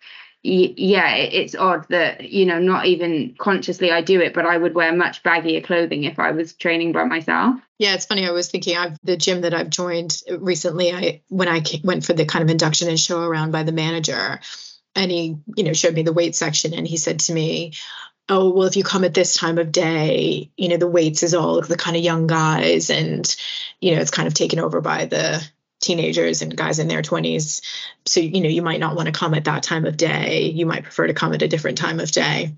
yeah, 0.47 1.15
it's 1.15 1.55
odd 1.55 1.87
that, 1.89 2.31
you 2.31 2.47
know, 2.47 2.61
not 2.61 2.87
even 2.87 3.35
consciously 3.39 3.91
I 3.91 4.01
do 4.01 4.21
it, 4.21 4.33
but 4.33 4.47
I 4.47 4.57
would 4.57 4.75
wear 4.75 4.95
much 4.95 5.23
baggier 5.23 5.65
clothing 5.65 6.05
if 6.05 6.19
I 6.19 6.31
was 6.31 6.53
training 6.53 6.93
by 6.93 7.05
myself. 7.05 7.57
Yeah, 7.79 7.95
it's 7.95 8.07
funny. 8.07 8.27
I 8.27 8.31
was 8.31 8.49
thinking 8.49 8.77
I've 8.77 8.99
the 9.03 9.17
gym 9.17 9.41
that 9.41 9.55
I've 9.55 9.71
joined 9.71 10.23
recently. 10.39 10.93
I 10.93 11.23
when 11.29 11.49
I 11.49 11.63
went 11.83 12.05
for 12.05 12.13
the 12.13 12.25
kind 12.25 12.43
of 12.43 12.51
induction 12.51 12.89
and 12.89 12.99
show 12.99 13.23
around 13.23 13.51
by 13.51 13.65
the 13.65 13.73
manager, 13.73 14.41
and 14.95 15.11
he, 15.11 15.37
you 15.57 15.65
know, 15.65 15.73
showed 15.73 15.95
me 15.95 16.03
the 16.03 16.13
weight 16.13 16.37
section, 16.37 16.73
and 16.73 16.87
he 16.87 16.97
said 16.97 17.19
to 17.21 17.35
me, 17.35 17.73
"Oh, 18.29 18.51
well, 18.51 18.69
if 18.69 18.77
you 18.77 18.85
come 18.85 19.05
at 19.05 19.15
this 19.15 19.35
time 19.35 19.59
of 19.59 19.73
day, 19.73 20.51
you 20.57 20.69
know, 20.69 20.79
the 20.79 20.87
weights 20.87 21.23
is 21.23 21.35
all 21.35 21.61
the 21.61 21.77
kind 21.77 21.97
of 21.97 22.03
young 22.03 22.27
guys, 22.27 22.89
and 22.89 23.37
you 23.81 23.95
know, 23.95 24.01
it's 24.01 24.11
kind 24.11 24.29
of 24.29 24.35
taken 24.35 24.59
over 24.59 24.81
by 24.81 25.05
the 25.07 25.47
teenagers 25.81 26.43
and 26.43 26.57
guys 26.57 26.79
in 26.79 26.89
their 26.89 27.03
20s 27.03 27.61
so 28.07 28.21
you 28.21 28.41
know 28.41 28.49
you 28.49 28.63
might 28.63 28.81
not 28.81 28.97
want 28.97 29.07
to 29.07 29.13
come 29.13 29.35
at 29.35 29.45
that 29.45 29.63
time 29.63 29.85
of 29.85 29.97
day. 29.97 30.51
You 30.51 30.65
might 30.65 30.85
prefer 30.85 31.07
to 31.09 31.15
come 31.15 31.33
at 31.33 31.43
a 31.43 31.49
different 31.49 31.79
time 31.79 32.01
of 32.01 32.11
day. 32.11 32.55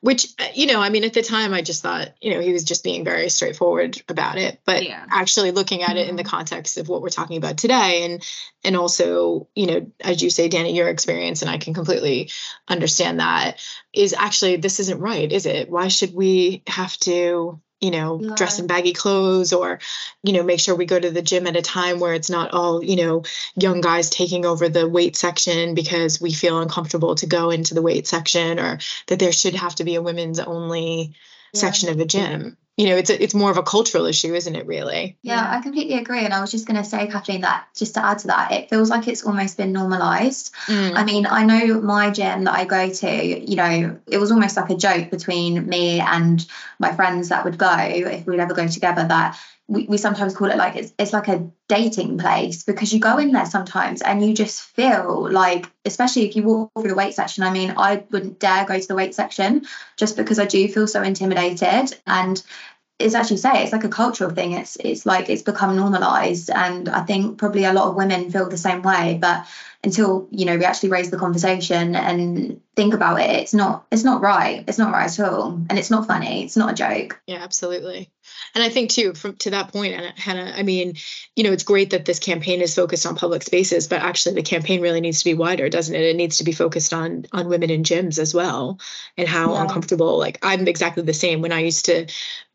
Which 0.00 0.28
you 0.54 0.66
know 0.66 0.80
i 0.80 0.90
mean 0.90 1.02
at 1.02 1.12
the 1.12 1.22
time 1.22 1.52
i 1.52 1.60
just 1.60 1.82
thought 1.82 2.14
you 2.20 2.32
know 2.32 2.40
he 2.40 2.52
was 2.52 2.62
just 2.62 2.84
being 2.84 3.04
very 3.04 3.28
straightforward 3.30 4.00
about 4.08 4.38
it. 4.38 4.60
But 4.64 4.84
yeah. 4.84 5.04
actually 5.10 5.50
looking 5.50 5.82
at 5.82 5.96
it 5.96 6.08
in 6.08 6.16
the 6.16 6.22
mm-hmm. 6.22 6.30
context 6.30 6.78
of 6.78 6.88
what 6.88 7.02
we're 7.02 7.08
talking 7.08 7.36
about 7.36 7.58
today 7.58 8.04
and 8.04 8.24
and 8.62 8.76
also 8.76 9.48
you 9.54 9.66
know 9.66 9.92
as 10.00 10.22
you 10.22 10.30
say 10.30 10.48
danny 10.48 10.76
your 10.76 10.88
experience 10.88 11.42
and 11.42 11.50
i 11.50 11.58
can 11.58 11.74
completely 11.74 12.30
understand 12.68 13.18
that 13.18 13.60
is 13.92 14.14
actually 14.14 14.56
this 14.56 14.78
isn't 14.80 15.00
right 15.00 15.32
is 15.32 15.46
it? 15.46 15.70
Why 15.70 15.88
should 15.88 16.14
we 16.14 16.62
have 16.66 16.96
to 16.98 17.60
you 17.80 17.90
know, 17.90 18.20
yeah. 18.20 18.34
dress 18.34 18.58
in 18.58 18.66
baggy 18.66 18.92
clothes 18.92 19.52
or, 19.52 19.78
you 20.22 20.32
know, 20.32 20.42
make 20.42 20.60
sure 20.60 20.74
we 20.74 20.86
go 20.86 20.98
to 20.98 21.10
the 21.10 21.22
gym 21.22 21.46
at 21.46 21.56
a 21.56 21.62
time 21.62 22.00
where 22.00 22.14
it's 22.14 22.30
not 22.30 22.52
all, 22.52 22.82
you 22.82 22.96
know, 22.96 23.22
young 23.54 23.80
guys 23.80 24.10
taking 24.10 24.44
over 24.44 24.68
the 24.68 24.88
weight 24.88 25.16
section 25.16 25.74
because 25.74 26.20
we 26.20 26.32
feel 26.32 26.60
uncomfortable 26.60 27.14
to 27.14 27.26
go 27.26 27.50
into 27.50 27.74
the 27.74 27.82
weight 27.82 28.06
section 28.06 28.58
or 28.58 28.78
that 29.06 29.18
there 29.18 29.32
should 29.32 29.54
have 29.54 29.74
to 29.76 29.84
be 29.84 29.94
a 29.94 30.02
women's 30.02 30.40
only 30.40 31.14
yeah. 31.52 31.60
section 31.60 31.88
of 31.88 32.00
a 32.00 32.04
gym 32.04 32.56
you 32.78 32.86
know 32.86 32.96
it's 32.96 33.10
a, 33.10 33.22
it's 33.22 33.34
more 33.34 33.50
of 33.50 33.58
a 33.58 33.62
cultural 33.62 34.06
issue 34.06 34.34
isn't 34.34 34.54
it 34.54 34.64
really 34.66 35.16
yeah, 35.22 35.34
yeah. 35.34 35.58
i 35.58 35.60
completely 35.60 35.98
agree 35.98 36.24
and 36.24 36.32
i 36.32 36.40
was 36.40 36.50
just 36.50 36.66
going 36.66 36.76
to 36.76 36.88
say 36.88 37.06
kathleen 37.08 37.40
that 37.42 37.66
just 37.74 37.94
to 37.94 38.04
add 38.04 38.18
to 38.20 38.28
that 38.28 38.52
it 38.52 38.70
feels 38.70 38.88
like 38.88 39.08
it's 39.08 39.24
almost 39.24 39.56
been 39.56 39.72
normalized 39.72 40.54
mm. 40.66 40.92
i 40.94 41.04
mean 41.04 41.26
i 41.26 41.44
know 41.44 41.80
my 41.80 42.08
gym 42.08 42.44
that 42.44 42.54
i 42.54 42.64
go 42.64 42.88
to 42.88 43.50
you 43.50 43.56
know 43.56 43.98
it 44.06 44.18
was 44.18 44.30
almost 44.30 44.56
like 44.56 44.70
a 44.70 44.76
joke 44.76 45.10
between 45.10 45.68
me 45.68 46.00
and 46.00 46.46
my 46.78 46.94
friends 46.94 47.28
that 47.28 47.44
would 47.44 47.58
go 47.58 47.76
if 47.78 48.26
we'd 48.26 48.40
ever 48.40 48.54
go 48.54 48.68
together 48.68 49.06
that 49.06 49.38
we, 49.68 49.84
we 49.84 49.98
sometimes 49.98 50.34
call 50.34 50.50
it 50.50 50.56
like 50.56 50.76
it's, 50.76 50.92
it's 50.98 51.12
like 51.12 51.28
a 51.28 51.46
dating 51.68 52.16
place 52.18 52.64
because 52.64 52.92
you 52.92 52.98
go 52.98 53.18
in 53.18 53.32
there 53.32 53.44
sometimes 53.44 54.00
and 54.00 54.26
you 54.26 54.34
just 54.34 54.62
feel 54.62 55.30
like 55.30 55.70
especially 55.84 56.26
if 56.26 56.34
you 56.34 56.42
walk 56.42 56.70
through 56.74 56.88
the 56.88 56.94
weight 56.94 57.14
section 57.14 57.44
i 57.44 57.50
mean 57.50 57.74
i 57.76 58.02
wouldn't 58.10 58.38
dare 58.38 58.64
go 58.64 58.78
to 58.78 58.88
the 58.88 58.94
weight 58.94 59.14
section 59.14 59.66
just 59.96 60.16
because 60.16 60.38
i 60.38 60.46
do 60.46 60.66
feel 60.68 60.86
so 60.86 61.02
intimidated. 61.02 61.94
And 62.06 62.42
it's 62.98 63.14
actually 63.14 63.36
say 63.36 63.62
it's 63.62 63.72
like 63.72 63.84
a 63.84 63.88
cultural 63.88 64.30
thing. 64.30 64.52
It's 64.52 64.76
it's 64.76 65.06
like 65.06 65.28
it's 65.28 65.42
become 65.42 65.76
normalized. 65.76 66.50
And 66.50 66.88
i 66.88 67.02
think 67.02 67.38
probably 67.38 67.64
a 67.64 67.72
lot 67.72 67.88
of 67.88 67.94
women 67.94 68.30
feel 68.30 68.48
the 68.48 68.56
same 68.56 68.82
way 68.82 69.18
but 69.20 69.46
until 69.84 70.26
you 70.32 70.44
know 70.44 70.56
we 70.56 70.64
actually 70.64 70.88
raise 70.88 71.10
the 71.10 71.16
conversation 71.16 71.94
and 71.94 72.60
think 72.74 72.94
about 72.94 73.20
it 73.20 73.30
it's 73.30 73.54
not 73.54 73.86
it's 73.92 74.02
not 74.02 74.20
right 74.20 74.64
it's 74.66 74.78
not 74.78 74.92
right 74.92 75.06
at 75.06 75.20
all 75.20 75.52
and 75.70 75.78
it's 75.78 75.90
not 75.90 76.06
funny 76.06 76.44
it's 76.44 76.56
not 76.56 76.72
a 76.72 76.74
joke. 76.74 77.20
Yeah 77.26 77.38
absolutely. 77.42 78.10
And 78.54 78.64
i 78.64 78.68
think 78.70 78.90
too 78.90 79.14
from 79.14 79.36
to 79.36 79.50
that 79.50 79.72
point 79.72 79.94
hannah 80.18 80.52
i 80.56 80.64
mean 80.64 80.94
you 81.36 81.44
know 81.44 81.52
it's 81.52 81.62
great 81.62 81.90
that 81.90 82.06
this 82.06 82.18
campaign 82.18 82.60
is 82.60 82.74
focused 82.74 83.06
on 83.06 83.14
public 83.14 83.44
spaces 83.44 83.86
but 83.86 84.02
actually 84.02 84.34
the 84.34 84.42
campaign 84.42 84.80
really 84.80 85.00
needs 85.00 85.20
to 85.20 85.24
be 85.24 85.34
wider 85.34 85.68
doesn't 85.68 85.94
it? 85.94 86.02
It 86.02 86.16
needs 86.16 86.38
to 86.38 86.44
be 86.44 86.52
focused 86.52 86.92
on 86.92 87.26
on 87.32 87.48
women 87.48 87.70
in 87.70 87.84
gyms 87.84 88.18
as 88.18 88.34
well 88.34 88.80
and 89.16 89.28
how 89.28 89.54
yeah. 89.54 89.62
uncomfortable 89.62 90.18
like 90.18 90.38
i'm 90.42 90.66
exactly 90.66 91.04
the 91.04 91.14
same. 91.14 91.40
When 91.40 91.52
i 91.52 91.60
used 91.60 91.84
to 91.84 92.06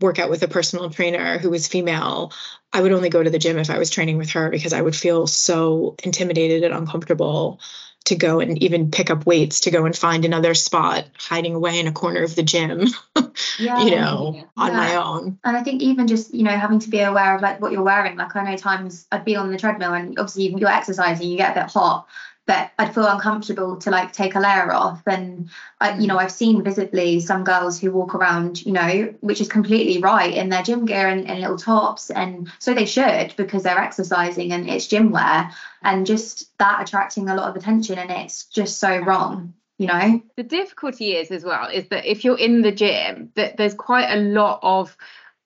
work 0.01 0.19
out 0.19 0.29
with 0.29 0.43
a 0.43 0.49
personal 0.49 0.89
trainer 0.89 1.37
who 1.37 1.49
was 1.49 1.69
female 1.69 2.33
I 2.73 2.81
would 2.81 2.91
only 2.91 3.09
go 3.09 3.21
to 3.21 3.29
the 3.29 3.39
gym 3.39 3.57
if 3.57 3.69
I 3.69 3.77
was 3.77 3.89
training 3.89 4.17
with 4.17 4.31
her 4.31 4.49
because 4.49 4.73
I 4.73 4.81
would 4.81 4.95
feel 4.95 5.27
so 5.27 5.95
intimidated 6.03 6.63
and 6.63 6.73
uncomfortable 6.73 7.59
to 8.05 8.15
go 8.15 8.39
and 8.39 8.61
even 8.61 8.91
pick 8.91 9.09
up 9.09 9.25
weights 9.25 9.61
to 9.61 9.71
go 9.71 9.85
and 9.85 9.95
find 9.95 10.25
another 10.25 10.53
spot 10.53 11.05
hiding 11.17 11.55
away 11.55 11.79
in 11.79 11.87
a 11.87 11.91
corner 11.91 12.23
of 12.23 12.35
the 12.35 12.43
gym 12.43 12.87
yeah, 13.59 13.81
you 13.81 13.91
know 13.91 14.33
yeah. 14.35 14.43
on 14.57 14.73
my 14.73 14.95
own. 14.95 15.39
And 15.43 15.55
i 15.55 15.63
think 15.63 15.81
even 15.81 16.07
just 16.07 16.33
you 16.33 16.43
know 16.43 16.51
having 16.51 16.79
to 16.79 16.89
be 16.89 16.99
aware 16.99 17.35
of 17.35 17.41
like 17.41 17.61
what 17.61 17.71
you're 17.71 17.83
wearing 17.83 18.17
like 18.17 18.35
i 18.35 18.43
know 18.43 18.57
times 18.57 19.07
i'd 19.11 19.23
be 19.23 19.35
on 19.35 19.51
the 19.51 19.57
treadmill 19.57 19.93
and 19.93 20.19
obviously 20.19 20.53
you're 20.53 20.69
exercising 20.69 21.29
you 21.29 21.37
get 21.37 21.55
a 21.55 21.61
bit 21.61 21.71
hot 21.71 22.07
but 22.45 22.71
I'd 22.77 22.93
feel 22.93 23.07
uncomfortable 23.07 23.77
to 23.77 23.89
like 23.89 24.11
take 24.11 24.35
a 24.35 24.39
layer 24.39 24.71
off. 24.73 25.01
And 25.07 25.49
I, 25.79 25.97
you 25.97 26.07
know, 26.07 26.17
I've 26.17 26.31
seen 26.31 26.63
visibly 26.63 27.19
some 27.19 27.43
girls 27.43 27.79
who 27.79 27.91
walk 27.91 28.15
around, 28.15 28.65
you 28.65 28.73
know, 28.73 29.13
which 29.21 29.39
is 29.39 29.47
completely 29.47 30.01
right 30.01 30.33
in 30.33 30.49
their 30.49 30.63
gym 30.63 30.85
gear 30.85 31.07
and, 31.07 31.27
and 31.27 31.39
little 31.39 31.57
tops, 31.57 32.09
and 32.09 32.51
so 32.59 32.73
they 32.73 32.85
should 32.85 33.33
because 33.37 33.63
they're 33.63 33.77
exercising 33.77 34.51
and 34.51 34.69
it's 34.69 34.87
gym 34.87 35.11
wear, 35.11 35.51
and 35.81 36.05
just 36.05 36.57
that 36.57 36.81
attracting 36.81 37.29
a 37.29 37.35
lot 37.35 37.49
of 37.49 37.55
attention, 37.55 37.97
and 37.97 38.11
it's 38.11 38.45
just 38.45 38.79
so 38.79 38.97
wrong. 38.97 39.53
You 39.77 39.87
know, 39.87 40.21
the 40.35 40.43
difficulty 40.43 41.13
is 41.13 41.31
as 41.31 41.43
well 41.43 41.67
is 41.67 41.87
that 41.89 42.05
if 42.05 42.23
you're 42.23 42.37
in 42.37 42.61
the 42.61 42.71
gym, 42.71 43.31
that 43.35 43.57
there's 43.57 43.73
quite 43.73 44.11
a 44.11 44.17
lot 44.17 44.59
of 44.61 44.95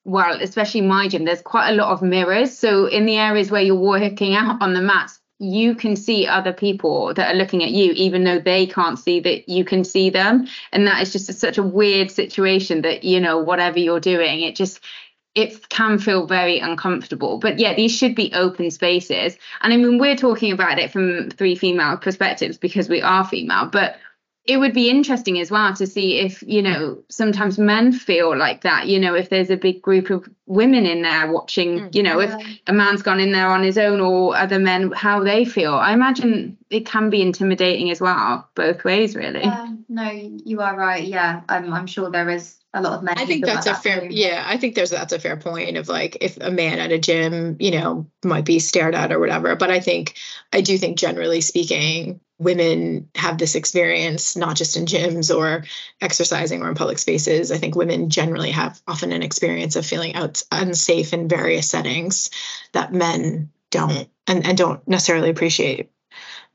well, 0.04 0.42
especially 0.42 0.82
my 0.82 1.10
gym, 1.10 1.26
there's 1.26 1.42
quite 1.42 1.70
a 1.70 1.76
lot 1.76 1.90
of 1.90 2.02
mirrors. 2.02 2.58
So 2.58 2.86
in 2.86 3.06
the 3.06 3.18
areas 3.18 3.52
where 3.52 3.62
you're 3.62 3.76
working 3.76 4.36
out 4.36 4.62
on 4.62 4.74
the 4.74 4.82
mats, 4.82 5.20
you 5.40 5.76
can 5.76 5.96
see 5.96 6.26
other 6.26 6.54
people 6.54 7.14
that 7.14 7.34
are 7.34 7.38
looking 7.38 7.64
at 7.64 7.70
you 7.70 7.92
even 7.94 8.24
though 8.24 8.40
they 8.40 8.66
can't 8.66 8.98
see 8.98 9.20
that 9.20 9.48
you 9.48 9.64
can 9.64 9.84
see 9.84 10.10
them. 10.10 10.48
And 10.72 10.88
that 10.88 11.02
is 11.02 11.12
just 11.12 11.30
a, 11.30 11.34
such 11.34 11.58
a 11.58 11.64
weird 11.64 12.10
situation 12.10 12.82
that 12.82 13.04
you 13.04 13.20
know 13.20 13.38
whatever 13.38 13.80
you're 13.80 14.00
doing 14.00 14.42
it 14.42 14.56
just 14.56 14.80
it 15.36 15.70
can 15.70 16.00
feel 16.00 16.26
very 16.26 16.58
uncomfortable. 16.58 17.38
But 17.38 17.60
yeah 17.60 17.76
these 17.76 17.96
should 17.96 18.16
be 18.16 18.34
open 18.34 18.72
spaces. 18.72 19.38
And 19.62 19.74
i 19.74 19.78
mean 19.78 20.00
we're 20.00 20.16
talking 20.16 20.52
about 20.52 20.80
it 20.80 20.92
from 20.92 21.30
three 21.30 21.56
female 21.56 21.98
perspectives 21.98 22.58
because 22.58 22.90
we 22.90 23.02
are 23.02 23.28
female 23.28 23.68
but 23.68 23.98
it 24.48 24.58
would 24.58 24.74
be 24.74 24.90
interesting 24.90 25.40
as 25.40 25.52
well 25.52 25.74
to 25.76 25.86
see 25.86 26.20
if 26.20 26.42
you 26.42 26.62
know 26.62 27.04
sometimes 27.10 27.60
men 27.60 27.92
feel 27.92 28.36
like 28.36 28.62
that 28.62 28.88
you 28.88 29.00
know 29.00 29.14
if 29.14 29.30
there's 29.30 29.50
a 29.50 29.58
big 29.58 29.82
group 29.82 30.10
of 30.10 30.28
women 30.46 30.86
in 30.86 31.02
there 31.02 31.32
watching 31.32 31.80
mm, 31.80 31.96
you 31.96 32.02
know 32.02 32.20
yeah. 32.20 32.38
if 32.40 32.60
a 32.68 32.74
man's 32.74 33.02
gone 33.02 33.20
in 33.20 33.32
there 33.32 33.48
on 33.48 33.62
his 33.62 33.78
own 33.78 34.00
or 34.00 34.36
other 34.36 34.58
men 34.58 34.92
how 34.92 35.24
they 35.24 35.46
feel 35.46 35.74
i 35.76 35.94
imagine 35.94 36.58
it 36.70 36.86
can 36.86 37.10
be 37.10 37.22
intimidating 37.22 37.92
as 37.92 38.02
well 38.02 38.48
both 38.56 38.84
ways 38.84 39.16
really 39.16 39.42
yeah, 39.42 39.74
no 39.90 40.10
you 40.10 40.62
are 40.62 40.76
right 40.76 41.06
yeah 41.06 41.42
i'm, 41.50 41.72
I'm 41.74 41.88
sure 41.88 42.10
there 42.10 42.30
is 42.30 42.58
a 42.74 42.82
lot 42.82 42.94
of 42.94 43.04
men. 43.04 43.16
I 43.18 43.26
think 43.26 43.46
that's 43.46 43.66
a 43.66 43.72
that 43.72 43.84
fair, 43.84 44.02
too. 44.02 44.08
yeah. 44.12 44.44
I 44.46 44.58
think 44.58 44.76
there's 44.76 44.92
that's 44.92 45.14
a 45.14 45.20
fair 45.20 45.38
point 45.38 45.78
of 45.78 45.88
like 45.88 46.18
if 46.22 46.38
a 46.38 46.52
man 46.52 46.80
at 46.80 46.92
a 46.92 47.00
gym, 47.00 47.56
you 47.60 47.72
know, 47.72 48.08
might 48.24 48.46
be 48.46 48.60
stared 48.60 48.94
at 48.94 49.12
or 49.12 49.20
whatever. 49.20 49.56
But 49.56 49.72
I 49.72 49.80
think 49.80 50.16
I 50.54 50.62
do 50.62 50.78
think 50.78 50.98
generally 50.98 51.42
speaking, 51.42 52.20
women 52.40 53.10
have 53.16 53.38
this 53.38 53.56
experience 53.56 54.36
not 54.36 54.56
just 54.56 54.78
in 54.78 54.86
gyms 54.86 55.36
or 55.36 55.64
exercising 56.02 56.62
or 56.62 56.70
in 56.70 56.76
public 56.76 57.00
spaces. 57.00 57.52
I 57.52 57.58
think 57.58 57.76
women 57.76 58.10
generally 58.10 58.52
have 58.52 58.82
often 58.88 59.12
an 59.12 59.24
experience 59.24 59.76
of 59.76 59.86
feeling 59.86 60.16
out 60.16 60.44
unsafe 60.52 61.14
in 61.14 61.28
various 61.28 61.70
settings 61.70 62.30
that 62.74 62.94
men 62.94 63.50
don't 63.72 63.90
mm. 63.90 64.10
and, 64.28 64.46
and 64.46 64.58
don't 64.58 64.88
necessarily 64.88 65.30
appreciate 65.30 65.90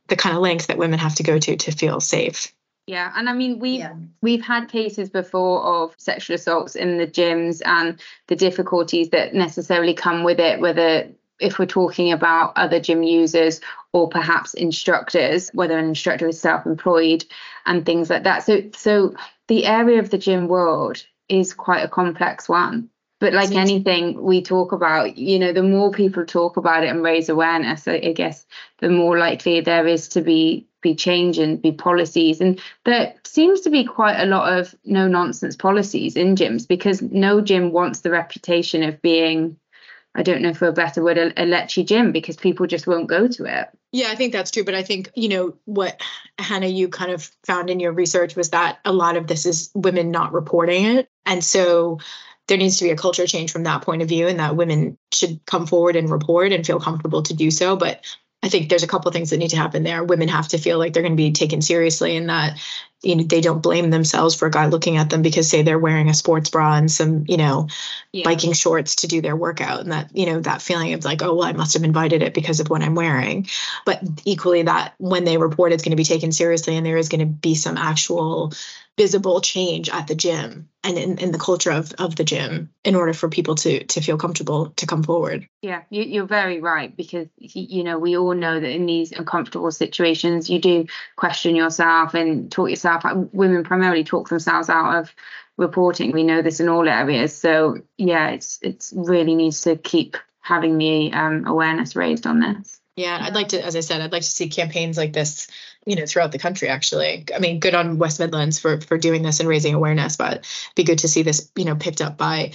the 0.09 0.17
kind 0.17 0.37
of 0.37 0.43
length 0.43 0.69
that 0.69 0.79
women 0.79 0.99
have 0.99 1.15
to 1.17 1.23
go 1.23 1.39
to 1.39 1.57
to 1.57 1.73
feel 1.73 2.01
safe. 2.01 2.53
Yeah, 2.87 3.13
and 3.15 3.29
I 3.29 3.33
mean 3.33 3.59
we 3.61 3.79
yeah. 3.79 3.95
we've 4.23 4.43
had 4.43 4.69
cases 4.69 5.09
before 5.09 5.63
of 5.63 5.95
sexual 5.99 6.35
assaults 6.35 6.75
in 6.75 6.99
the 6.99 7.07
gyms 7.07 7.63
and 7.65 8.01
the 8.27 8.37
difficulties 8.37 9.11
that 9.11 9.35
necessarily 9.35 9.95
come 9.95 10.25
with 10.25 10.41
it, 10.41 10.61
whether 10.61 11.09
if 11.41 11.59
we're 11.59 11.67
talking 11.67 12.13
about 12.13 12.53
other 12.57 12.81
gym 12.81 13.03
users 13.03 13.61
or 13.93 14.09
perhaps 14.09 14.55
instructors, 14.55 15.51
whether 15.55 15.79
an 15.79 15.87
instructor 15.87 16.29
is 16.29 16.41
self-employed 16.41 17.25
and 17.67 17.85
things 17.85 18.11
like 18.11 18.25
that. 18.25 18.45
So 18.45 18.63
so 18.75 19.15
the 19.49 19.67
area 19.67 19.99
of 19.99 20.11
the 20.11 20.19
gym 20.19 20.49
world 20.49 21.05
is 21.29 21.55
quite 21.55 21.85
a 21.85 21.89
complex 21.89 22.49
one. 22.49 22.89
But 23.21 23.35
like 23.35 23.53
anything 23.53 24.21
we 24.21 24.43
talk 24.43 24.73
about, 24.73 25.17
you 25.17 25.39
know, 25.39 25.53
the 25.53 25.63
more 25.63 25.93
people 25.93 26.27
talk 26.27 26.57
about 26.57 26.83
it 26.83 26.89
and 26.89 27.05
raise 27.05 27.29
awareness, 27.29 27.87
I, 27.87 27.95
I 27.95 28.13
guess 28.13 28.45
the 28.79 28.89
more 28.89 29.17
likely 29.17 29.61
there 29.61 29.87
is 29.87 30.09
to 30.09 30.23
be 30.23 30.67
be 30.81 30.97
change 30.97 31.39
and 31.39 31.63
be 31.63 31.71
policies. 31.71 32.41
And 32.41 32.61
there 32.85 33.15
seems 33.25 33.61
to 33.61 33.71
be 33.71 33.85
quite 33.85 34.21
a 34.21 34.27
lot 34.27 34.59
of 34.59 34.75
no 34.85 35.07
nonsense 35.07 35.55
policies 35.55 36.17
in 36.17 36.35
gyms 36.35 36.67
because 36.67 37.01
no 37.01 37.41
gym 37.41 37.71
wants 37.71 38.01
the 38.01 38.11
reputation 38.11 38.83
of 38.83 39.01
being 39.01 39.57
I 40.15 40.23
don't 40.23 40.43
know 40.43 40.53
for 40.53 40.69
a 40.69 40.73
better 40.73 41.03
word, 41.03 41.17
a, 41.19 41.29
a 41.43 41.47
lechy 41.47 41.87
gym 41.87 42.13
because 42.13 42.37
people 42.37 42.67
just 42.67 42.87
won't 42.87 43.09
go 43.09 43.29
to 43.29 43.45
it. 43.45 43.69
Yeah, 43.93 44.09
I 44.11 44.15
think 44.15 44.33
that's 44.33 44.51
true. 44.51 44.65
But 44.65 44.75
I 44.75 44.83
think, 44.83 45.11
you 45.15 45.29
know, 45.29 45.55
what 45.65 46.03
Hannah, 46.39 46.67
you 46.67 46.89
kind 46.89 47.13
of 47.13 47.31
found 47.45 47.71
in 47.71 47.81
your 47.81 47.93
research 47.93 48.37
was 48.37 48.51
that 48.51 48.79
a 48.85 48.93
lot 48.93 49.17
of 49.17 49.27
this 49.27 49.47
is 49.47 49.71
women 49.75 50.11
not 50.11 50.33
reporting 50.33 50.85
it. 50.85 51.09
And 51.25 51.43
so 51.43 51.99
there 52.49 52.59
needs 52.59 52.79
to 52.79 52.85
be 52.85 52.91
a 52.91 52.97
culture 52.97 53.27
change 53.27 53.53
from 53.53 53.63
that 53.65 53.83
point 53.83 54.03
of 54.03 54.09
view, 54.09 54.27
and 54.27 54.41
that 54.41 54.57
women 54.57 54.99
should 55.13 55.41
come 55.47 55.67
forward 55.67 55.97
and 55.97 56.11
report 56.11 56.53
and 56.53 56.67
feel 56.67 56.81
comfortable 56.81 57.23
to 57.23 57.35
do 57.35 57.51
so. 57.51 57.77
But 57.77 58.05
I 58.43 58.49
think 58.49 58.69
there's 58.69 58.83
a 58.83 58.89
couple 58.89 59.11
things 59.13 59.31
that 59.31 59.37
need 59.39 59.51
to 59.51 59.57
happen 59.57 59.85
there. 59.85 60.03
Women 60.03 60.29
have 60.29 60.49
to 60.49 60.59
feel 60.59 60.79
like 60.79 60.93
they're 60.93 61.03
going 61.03 61.13
to 61.13 61.17
be 61.17 61.33
taken 61.33 61.63
seriously 61.63 62.17
and 62.17 62.29
that 62.29 62.59
you 63.03 63.17
know 63.17 63.25
they 63.25 63.41
don't 63.41 63.63
blame 63.63 63.91
themselves 63.91 64.35
for 64.35 64.47
a 64.47 64.51
guy 64.51 64.67
looking 64.67 64.97
at 64.97 65.11
them 65.11 65.23
because 65.23 65.49
say 65.49 65.63
they're 65.63 65.79
wearing 65.79 66.09
a 66.09 66.15
sports 66.15 66.51
bra 66.51 66.77
and 66.77 66.91
some 66.91 67.25
you 67.29 67.37
know 67.37 67.69
yeah. 68.13 68.25
biking 68.25 68.53
shorts 68.53 68.97
to 68.97 69.07
do 69.07 69.21
their 69.21 69.37
workout 69.37 69.81
and 69.81 69.93
that 69.93 70.17
you 70.17 70.27
know 70.27 70.41
that 70.41 70.63
feeling 70.63 70.93
of 70.95 71.05
like 71.05 71.23
oh 71.23 71.35
well 71.35 71.49
I 71.49 71.53
must 71.53 71.75
have 71.75 71.85
invited 71.85 72.23
it 72.23 72.35
because 72.35 72.61
of 72.61 72.71
what 72.71 72.83
I'm 72.83 72.95
wearing 72.95 73.49
but 73.85 74.01
equally 74.25 74.63
that 74.63 74.95
when 74.99 75.25
they 75.25 75.37
report 75.37 75.73
it's 75.73 75.83
going 75.83 75.91
to 75.91 75.97
be 75.97 76.05
taken 76.05 76.33
seriously 76.33 76.77
and 76.77 76.87
there 76.87 76.97
is 76.97 77.09
going 77.09 77.21
to 77.21 77.27
be 77.27 77.55
some 77.55 77.77
actual 77.77 78.53
visible 78.97 79.41
change 79.41 79.89
at 79.89 80.07
the 80.07 80.15
gym 80.15 80.69
and 80.85 80.99
in, 80.99 81.19
in 81.19 81.33
the 81.33 81.39
culture 81.39 81.71
of, 81.71 81.93
of 81.99 82.17
the 82.17 82.25
gym 82.25 82.71
in 82.85 82.95
order 82.95 83.13
for 83.13 83.29
people 83.29 83.55
to 83.55 83.85
to 83.85 84.01
feel 84.01 84.19
comfortable 84.19 84.71
to 84.77 84.87
come 84.87 85.03
forward. 85.03 85.47
Yeah 85.63 85.83
you, 85.91 86.23
are 86.23 86.27
very 86.27 86.61
right 86.61 86.95
because 86.97 87.29
you 87.37 87.85
know 87.85 87.99
we 87.99 88.17
all 88.17 88.35
know 88.35 88.59
that 88.59 88.71
in 88.71 88.87
these 88.87 89.13
uncomfortable 89.13 89.71
situations 89.71 90.51
you 90.51 90.61
do 90.61 90.87
question 91.17 91.57
yourself 91.57 92.15
and 92.15 92.51
talk 92.51 92.71
yourself 92.71 93.05
women 93.33 93.65
primarily 93.65 94.05
talk 94.05 94.29
themselves 94.29 94.69
out 94.69 94.99
of 94.99 95.15
reporting. 95.57 96.13
We 96.13 96.25
know 96.25 96.43
this 96.43 96.61
in 96.61 96.69
all 96.69 96.89
areas. 96.89 97.37
So 97.37 97.79
yeah 97.97 98.31
it's 98.31 98.59
it's 98.63 98.93
really 98.95 99.35
needs 99.35 99.63
to 99.63 99.77
keep 99.77 100.17
having 100.41 100.77
the 100.77 101.13
um, 101.13 101.47
awareness 101.47 101.95
raised 101.95 102.27
on 102.27 102.41
this 102.41 102.82
yeah, 102.97 103.19
I'd 103.23 103.35
like 103.35 103.49
to, 103.49 103.65
as 103.65 103.75
I 103.75 103.81
said, 103.81 104.01
I'd 104.01 104.13
like 104.13 104.23
to 104.23 104.29
see 104.29 104.49
campaigns 104.49 104.99
like 104.99 105.13
this, 105.13 105.49
you 105.87 105.97
know, 105.97 106.05
throughout 106.07 106.33
the 106.33 106.39
country. 106.39 106.69
Actually, 106.69 107.25
I 107.35 107.39
mean, 107.39 107.59
good 107.59 107.75
on 107.75 107.99
West 107.99 108.21
Midlands 108.21 108.59
for 108.59 108.81
for 108.81 108.99
doing 108.99 109.23
this 109.23 109.41
and 109.41 109.49
raising 109.49 109.75
awareness, 109.75 110.17
but 110.17 110.45
be 110.75 110.85
good 110.85 110.99
to 110.99 111.09
see 111.09 111.23
this, 111.23 111.51
you 111.57 111.65
know, 111.65 111.75
picked 111.75 112.03
up 112.03 112.19
by 112.19 112.53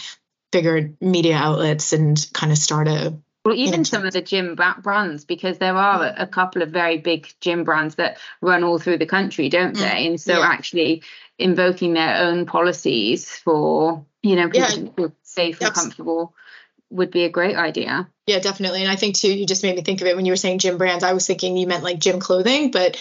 bigger 0.51 0.91
media 1.01 1.35
outlets 1.35 1.91
and 1.93 2.27
kind 2.33 2.51
of 2.51 2.57
start 2.57 2.87
a. 2.87 3.15
Well, 3.45 3.55
even 3.55 3.71
you 3.71 3.77
know, 3.77 3.83
some 3.83 4.05
of 4.05 4.13
the 4.13 4.21
gym 4.21 4.55
brands, 4.55 5.23
because 5.23 5.57
there 5.57 5.75
are 5.75 6.13
a 6.17 6.27
couple 6.27 6.61
of 6.61 6.69
very 6.69 6.97
big 6.97 7.33
gym 7.39 7.63
brands 7.63 7.95
that 7.95 8.17
run 8.41 8.63
all 8.63 8.77
through 8.77 8.97
the 8.97 9.05
country, 9.05 9.47
don't 9.47 9.75
mm, 9.75 9.79
they? 9.79 10.05
And 10.05 10.19
so, 10.19 10.39
yeah. 10.39 10.45
actually, 10.45 11.01
invoking 11.39 11.93
their 11.93 12.17
own 12.17 12.45
policies 12.45 13.29
for 13.37 14.05
you 14.21 14.35
know 14.35 14.49
people 14.49 14.69
yeah. 14.69 14.75
to 14.75 14.91
feel 14.91 15.13
safe 15.23 15.61
and 15.61 15.73
comfortable 15.73 16.35
would 16.89 17.11
be 17.11 17.23
a 17.23 17.29
great 17.29 17.55
idea. 17.55 18.09
Yeah, 18.25 18.39
definitely. 18.39 18.81
And 18.81 18.91
I 18.91 18.95
think 18.95 19.15
too, 19.15 19.31
you 19.33 19.45
just 19.45 19.63
made 19.63 19.75
me 19.75 19.81
think 19.81 20.01
of 20.01 20.07
it 20.07 20.15
when 20.15 20.25
you 20.25 20.31
were 20.31 20.37
saying 20.37 20.59
gym 20.59 20.77
brands. 20.77 21.03
I 21.03 21.13
was 21.13 21.25
thinking 21.25 21.57
you 21.57 21.67
meant 21.67 21.83
like 21.83 21.99
gym 21.99 22.19
clothing, 22.19 22.71
but 22.71 22.97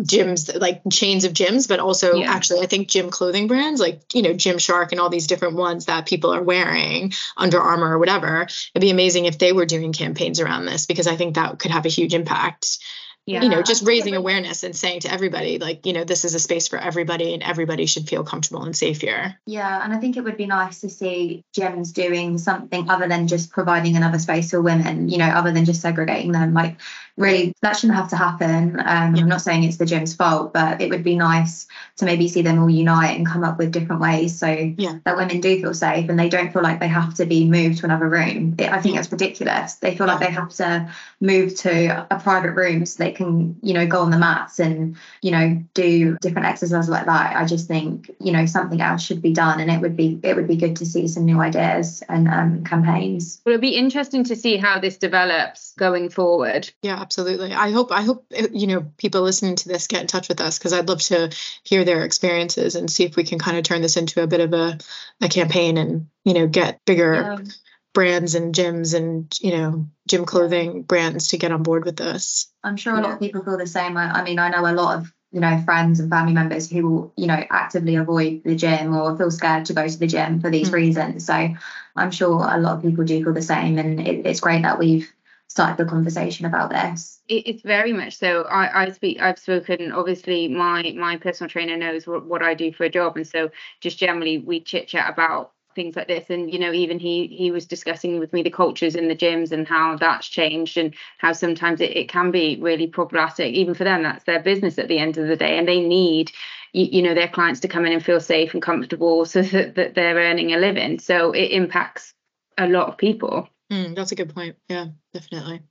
gyms 0.00 0.58
like 0.58 0.80
chains 0.90 1.24
of 1.24 1.34
gyms 1.34 1.68
but 1.68 1.78
also 1.78 2.16
Yeah. 2.16 2.32
actually 2.32 2.60
i 2.60 2.66
think 2.66 2.88
gym 2.88 3.10
clothing 3.10 3.46
brands 3.46 3.78
like 3.78 4.00
you 4.14 4.22
know 4.22 4.32
gymshark 4.32 4.90
and 4.90 4.98
all 4.98 5.10
these 5.10 5.26
different 5.26 5.56
ones 5.56 5.84
that 5.84 6.06
people 6.06 6.34
are 6.34 6.42
wearing 6.42 7.12
under 7.36 7.60
armor 7.60 7.94
or 7.94 7.98
whatever 7.98 8.44
it'd 8.44 8.80
be 8.80 8.88
amazing 8.90 9.26
if 9.26 9.36
they 9.38 9.52
were 9.52 9.66
doing 9.66 9.92
campaigns 9.92 10.40
around 10.40 10.64
this 10.64 10.86
because 10.86 11.06
i 11.06 11.16
think 11.16 11.34
that 11.34 11.58
could 11.58 11.70
have 11.70 11.84
a 11.84 11.90
huge 11.90 12.14
impact 12.14 12.78
Yeah. 13.24 13.42
you 13.42 13.48
know 13.50 13.62
just 13.62 13.86
raising 13.86 14.16
awareness 14.16 14.64
and 14.64 14.74
saying 14.74 15.00
to 15.00 15.12
everybody 15.12 15.60
like 15.60 15.86
you 15.86 15.92
know 15.92 16.02
this 16.02 16.24
is 16.24 16.34
a 16.34 16.40
space 16.40 16.66
for 16.66 16.76
everybody 16.76 17.34
and 17.34 17.42
everybody 17.44 17.86
should 17.86 18.08
feel 18.08 18.24
comfortable 18.24 18.64
and 18.64 18.74
safe 18.76 19.00
here 19.00 19.38
Yeah, 19.46 19.80
and 19.84 19.92
I 19.92 19.98
think 19.98 20.16
it 20.16 20.22
would 20.24 20.36
be 20.36 20.46
nice 20.46 20.80
to 20.80 20.90
see 20.90 21.44
gyms 21.56 21.92
doing 21.92 22.36
something 22.38 22.90
other 22.90 23.06
than 23.06 23.28
just 23.28 23.52
providing 23.52 23.96
another 23.96 24.18
space 24.18 24.50
for 24.50 24.60
women, 24.60 25.08
you 25.08 25.18
know, 25.18 25.28
other 25.28 25.52
than 25.52 25.64
just 25.64 25.80
segregating 25.80 26.32
them. 26.32 26.52
Like, 26.52 26.78
really, 27.16 27.54
that 27.62 27.76
shouldn't 27.76 27.96
have 27.98 28.08
to 28.10 28.16
happen. 28.16 28.80
Um, 28.80 29.14
Yeah. 29.14 29.22
I'm 29.22 29.28
not 29.28 29.42
saying 29.42 29.64
it's 29.64 29.76
the 29.76 29.86
gym's 29.86 30.14
fault, 30.16 30.52
but 30.52 30.80
it 30.80 30.90
would 30.90 31.04
be 31.04 31.14
nice 31.14 31.66
to 31.98 32.04
maybe 32.04 32.26
see 32.28 32.42
them 32.42 32.58
all 32.58 32.70
unite 32.70 33.16
and 33.16 33.26
come 33.26 33.44
up 33.44 33.58
with 33.58 33.70
different 33.70 34.00
ways 34.00 34.36
so 34.38 34.48
Yeah. 34.48 34.98
that 35.04 35.16
women 35.16 35.40
do 35.40 35.60
feel 35.60 35.74
safe 35.74 36.08
and 36.08 36.18
they 36.18 36.28
don't 36.28 36.52
feel 36.52 36.62
like 36.62 36.80
they 36.80 36.88
have 36.88 37.14
to 37.14 37.26
be 37.26 37.44
moved 37.48 37.78
to 37.78 37.84
another 37.86 38.08
room. 38.08 38.54
It, 38.58 38.72
I 38.72 38.80
think 38.80 38.96
that's 38.96 39.12
ridiculous. 39.12 39.74
They 39.74 39.96
feel 39.96 40.06
like 40.08 40.20
they 40.20 40.32
have 40.32 40.48
to 40.56 40.90
move 41.20 41.54
to 41.60 42.06
a 42.10 42.18
private 42.18 42.52
room 42.52 42.84
so 42.86 43.04
they 43.04 43.11
can, 43.14 43.56
you 43.62 43.74
know, 43.74 43.86
go 43.86 44.00
on 44.00 44.10
the 44.10 44.18
mats 44.18 44.58
and 44.58 44.96
you 45.20 45.30
know 45.30 45.62
do 45.74 46.16
different 46.20 46.46
exercises 46.46 46.88
like 46.88 47.06
that 47.06 47.36
i 47.36 47.44
just 47.44 47.68
think 47.68 48.10
you 48.20 48.32
know 48.32 48.46
something 48.46 48.80
else 48.80 49.02
should 49.02 49.22
be 49.22 49.32
done 49.32 49.60
and 49.60 49.70
it 49.70 49.80
would 49.80 49.96
be 49.96 50.20
it 50.22 50.36
would 50.36 50.46
be 50.46 50.56
good 50.56 50.76
to 50.76 50.86
see 50.86 51.08
some 51.08 51.24
new 51.24 51.40
ideas 51.40 52.02
and 52.08 52.28
um, 52.28 52.64
campaigns 52.64 53.40
Well, 53.44 53.54
it'll 53.54 53.60
be 53.60 53.76
interesting 53.76 54.24
to 54.24 54.36
see 54.36 54.56
how 54.56 54.78
this 54.78 54.96
develops 54.96 55.74
going 55.74 56.10
forward. 56.10 56.70
Yeah, 56.82 57.00
absolutely. 57.00 57.52
I 57.52 57.70
hope 57.70 57.92
I 57.92 58.02
hope 58.02 58.26
uh, 58.38 58.48
you 58.52 58.66
know 58.66 58.92
people 58.96 59.22
listening 59.22 59.56
to 59.56 59.68
this 59.68 59.86
get 59.86 60.02
in 60.02 60.06
touch 60.06 60.28
with 60.28 60.40
us 60.40 60.58
because 60.58 60.72
I'd 60.72 60.88
love 60.88 61.00
to 61.02 61.30
hear 61.64 61.84
their 61.84 62.04
experiences 62.04 62.74
and 62.76 62.90
see 62.90 63.04
if 63.04 63.16
we 63.16 63.24
can 63.24 63.38
kind 63.38 63.56
of 63.56 63.64
turn 63.64 63.82
this 63.82 63.96
into 63.96 64.22
a 64.22 64.26
bit 64.26 64.40
of 64.40 64.52
a 64.52 64.78
a 65.20 65.28
campaign 65.28 65.78
and 65.78 66.08
you 66.24 66.34
know 66.34 66.46
get 66.46 66.84
bigger 66.84 67.32
Um, 67.32 67.44
brands 67.92 68.34
and 68.34 68.54
gyms 68.54 68.94
and 68.94 69.38
you 69.40 69.50
know 69.56 69.86
gym 70.08 70.24
clothing 70.24 70.82
brands 70.82 71.28
to 71.28 71.36
get 71.38 71.52
on 71.52 71.62
board 71.62 71.84
with 71.84 71.96
this. 71.96 72.50
i'm 72.64 72.76
sure 72.76 72.94
a 72.94 73.00
lot 73.00 73.08
Yeah. 73.08 73.14
of 73.14 73.20
people 73.20 73.42
feel 73.44 73.58
the 73.58 73.66
same 73.66 73.96
I, 73.96 74.10
I 74.20 74.24
mean 74.24 74.38
i 74.38 74.48
know 74.48 74.64
a 74.66 74.72
lot 74.72 74.98
of 74.98 75.12
you 75.30 75.40
know 75.40 75.60
friends 75.64 76.00
and 76.00 76.10
family 76.10 76.32
members 76.32 76.70
who 76.70 76.88
will 76.88 77.12
you 77.16 77.26
know 77.26 77.42
actively 77.50 77.96
avoid 77.96 78.42
the 78.44 78.54
gym 78.56 78.94
or 78.94 79.16
feel 79.16 79.30
scared 79.30 79.66
to 79.66 79.74
go 79.74 79.86
to 79.86 79.98
the 79.98 80.06
gym 80.06 80.40
for 80.40 80.50
these 80.50 80.70
Mm. 80.70 80.74
reasons 80.74 81.26
so 81.26 81.48
i'm 81.96 82.10
sure 82.10 82.46
a 82.50 82.58
lot 82.58 82.76
of 82.76 82.82
people 82.82 83.04
do 83.04 83.22
feel 83.22 83.32
the 83.34 83.42
same 83.42 83.78
and 83.78 84.00
it, 84.00 84.26
it's 84.26 84.40
great 84.40 84.62
that 84.62 84.78
we've 84.78 85.10
started 85.48 85.76
the 85.76 85.90
conversation 85.90 86.46
about 86.46 86.70
this 86.70 87.20
it's 87.28 87.62
very 87.62 87.92
much 87.92 88.16
so. 88.16 88.42
I, 88.42 88.82
I 88.82 88.90
speak. 88.90 89.20
I've 89.20 89.38
spoken. 89.38 89.92
Obviously, 89.92 90.48
my 90.48 90.92
my 90.96 91.16
personal 91.16 91.48
trainer 91.48 91.76
knows 91.76 92.06
what, 92.06 92.26
what 92.26 92.42
I 92.42 92.54
do 92.54 92.72
for 92.72 92.84
a 92.84 92.90
job, 92.90 93.16
and 93.16 93.26
so 93.26 93.50
just 93.80 93.96
generally 93.98 94.38
we 94.38 94.60
chit 94.60 94.88
chat 94.88 95.08
about 95.10 95.52
things 95.74 95.96
like 95.96 96.08
this. 96.08 96.30
And 96.30 96.52
you 96.52 96.58
know, 96.58 96.72
even 96.72 96.98
he 96.98 97.26
he 97.26 97.50
was 97.50 97.66
discussing 97.66 98.18
with 98.18 98.32
me 98.32 98.42
the 98.42 98.50
cultures 98.50 98.94
in 98.94 99.08
the 99.08 99.16
gyms 99.16 99.52
and 99.52 99.66
how 99.66 99.96
that's 99.96 100.28
changed, 100.28 100.76
and 100.76 100.94
how 101.18 101.32
sometimes 101.32 101.80
it, 101.80 101.96
it 101.96 102.08
can 102.08 102.30
be 102.30 102.58
really 102.60 102.86
problematic, 102.86 103.54
even 103.54 103.74
for 103.74 103.84
them. 103.84 104.02
That's 104.02 104.24
their 104.24 104.40
business 104.40 104.78
at 104.78 104.88
the 104.88 104.98
end 104.98 105.18
of 105.18 105.28
the 105.28 105.36
day, 105.36 105.58
and 105.58 105.68
they 105.68 105.80
need 105.80 106.32
you, 106.72 106.86
you 106.86 107.02
know 107.02 107.14
their 107.14 107.28
clients 107.28 107.60
to 107.60 107.68
come 107.68 107.84
in 107.86 107.92
and 107.92 108.04
feel 108.04 108.20
safe 108.20 108.54
and 108.54 108.62
comfortable, 108.62 109.24
so 109.24 109.42
that, 109.42 109.74
that 109.74 109.94
they're 109.94 110.16
earning 110.16 110.52
a 110.52 110.58
living. 110.58 110.98
So 110.98 111.32
it 111.32 111.50
impacts 111.52 112.14
a 112.58 112.68
lot 112.68 112.88
of 112.88 112.98
people. 112.98 113.48
Mm, 113.70 113.94
that's 113.94 114.12
a 114.12 114.16
good 114.16 114.34
point. 114.34 114.56
Yeah, 114.68 114.88
definitely. 115.12 115.62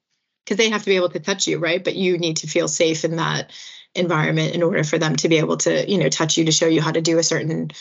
Because 0.45 0.57
they 0.57 0.69
have 0.71 0.81
to 0.81 0.89
be 0.89 0.95
able 0.95 1.09
to 1.09 1.19
touch 1.19 1.47
you, 1.47 1.59
right? 1.59 1.83
But 1.83 1.95
you 1.95 2.17
need 2.17 2.37
to 2.37 2.47
feel 2.47 2.67
safe 2.67 3.05
in 3.05 3.17
that 3.17 3.51
environment 3.93 4.55
in 4.55 4.63
order 4.63 4.83
for 4.83 4.97
them 4.97 5.15
to 5.17 5.29
be 5.29 5.37
able 5.37 5.57
to, 5.57 5.89
you 5.89 5.97
know, 5.97 6.09
touch 6.09 6.37
you 6.37 6.45
to 6.45 6.51
show 6.51 6.67
you 6.67 6.81
how 6.81 6.91
to 6.91 7.01
do 7.01 7.19
a 7.19 7.23
certain 7.23 7.71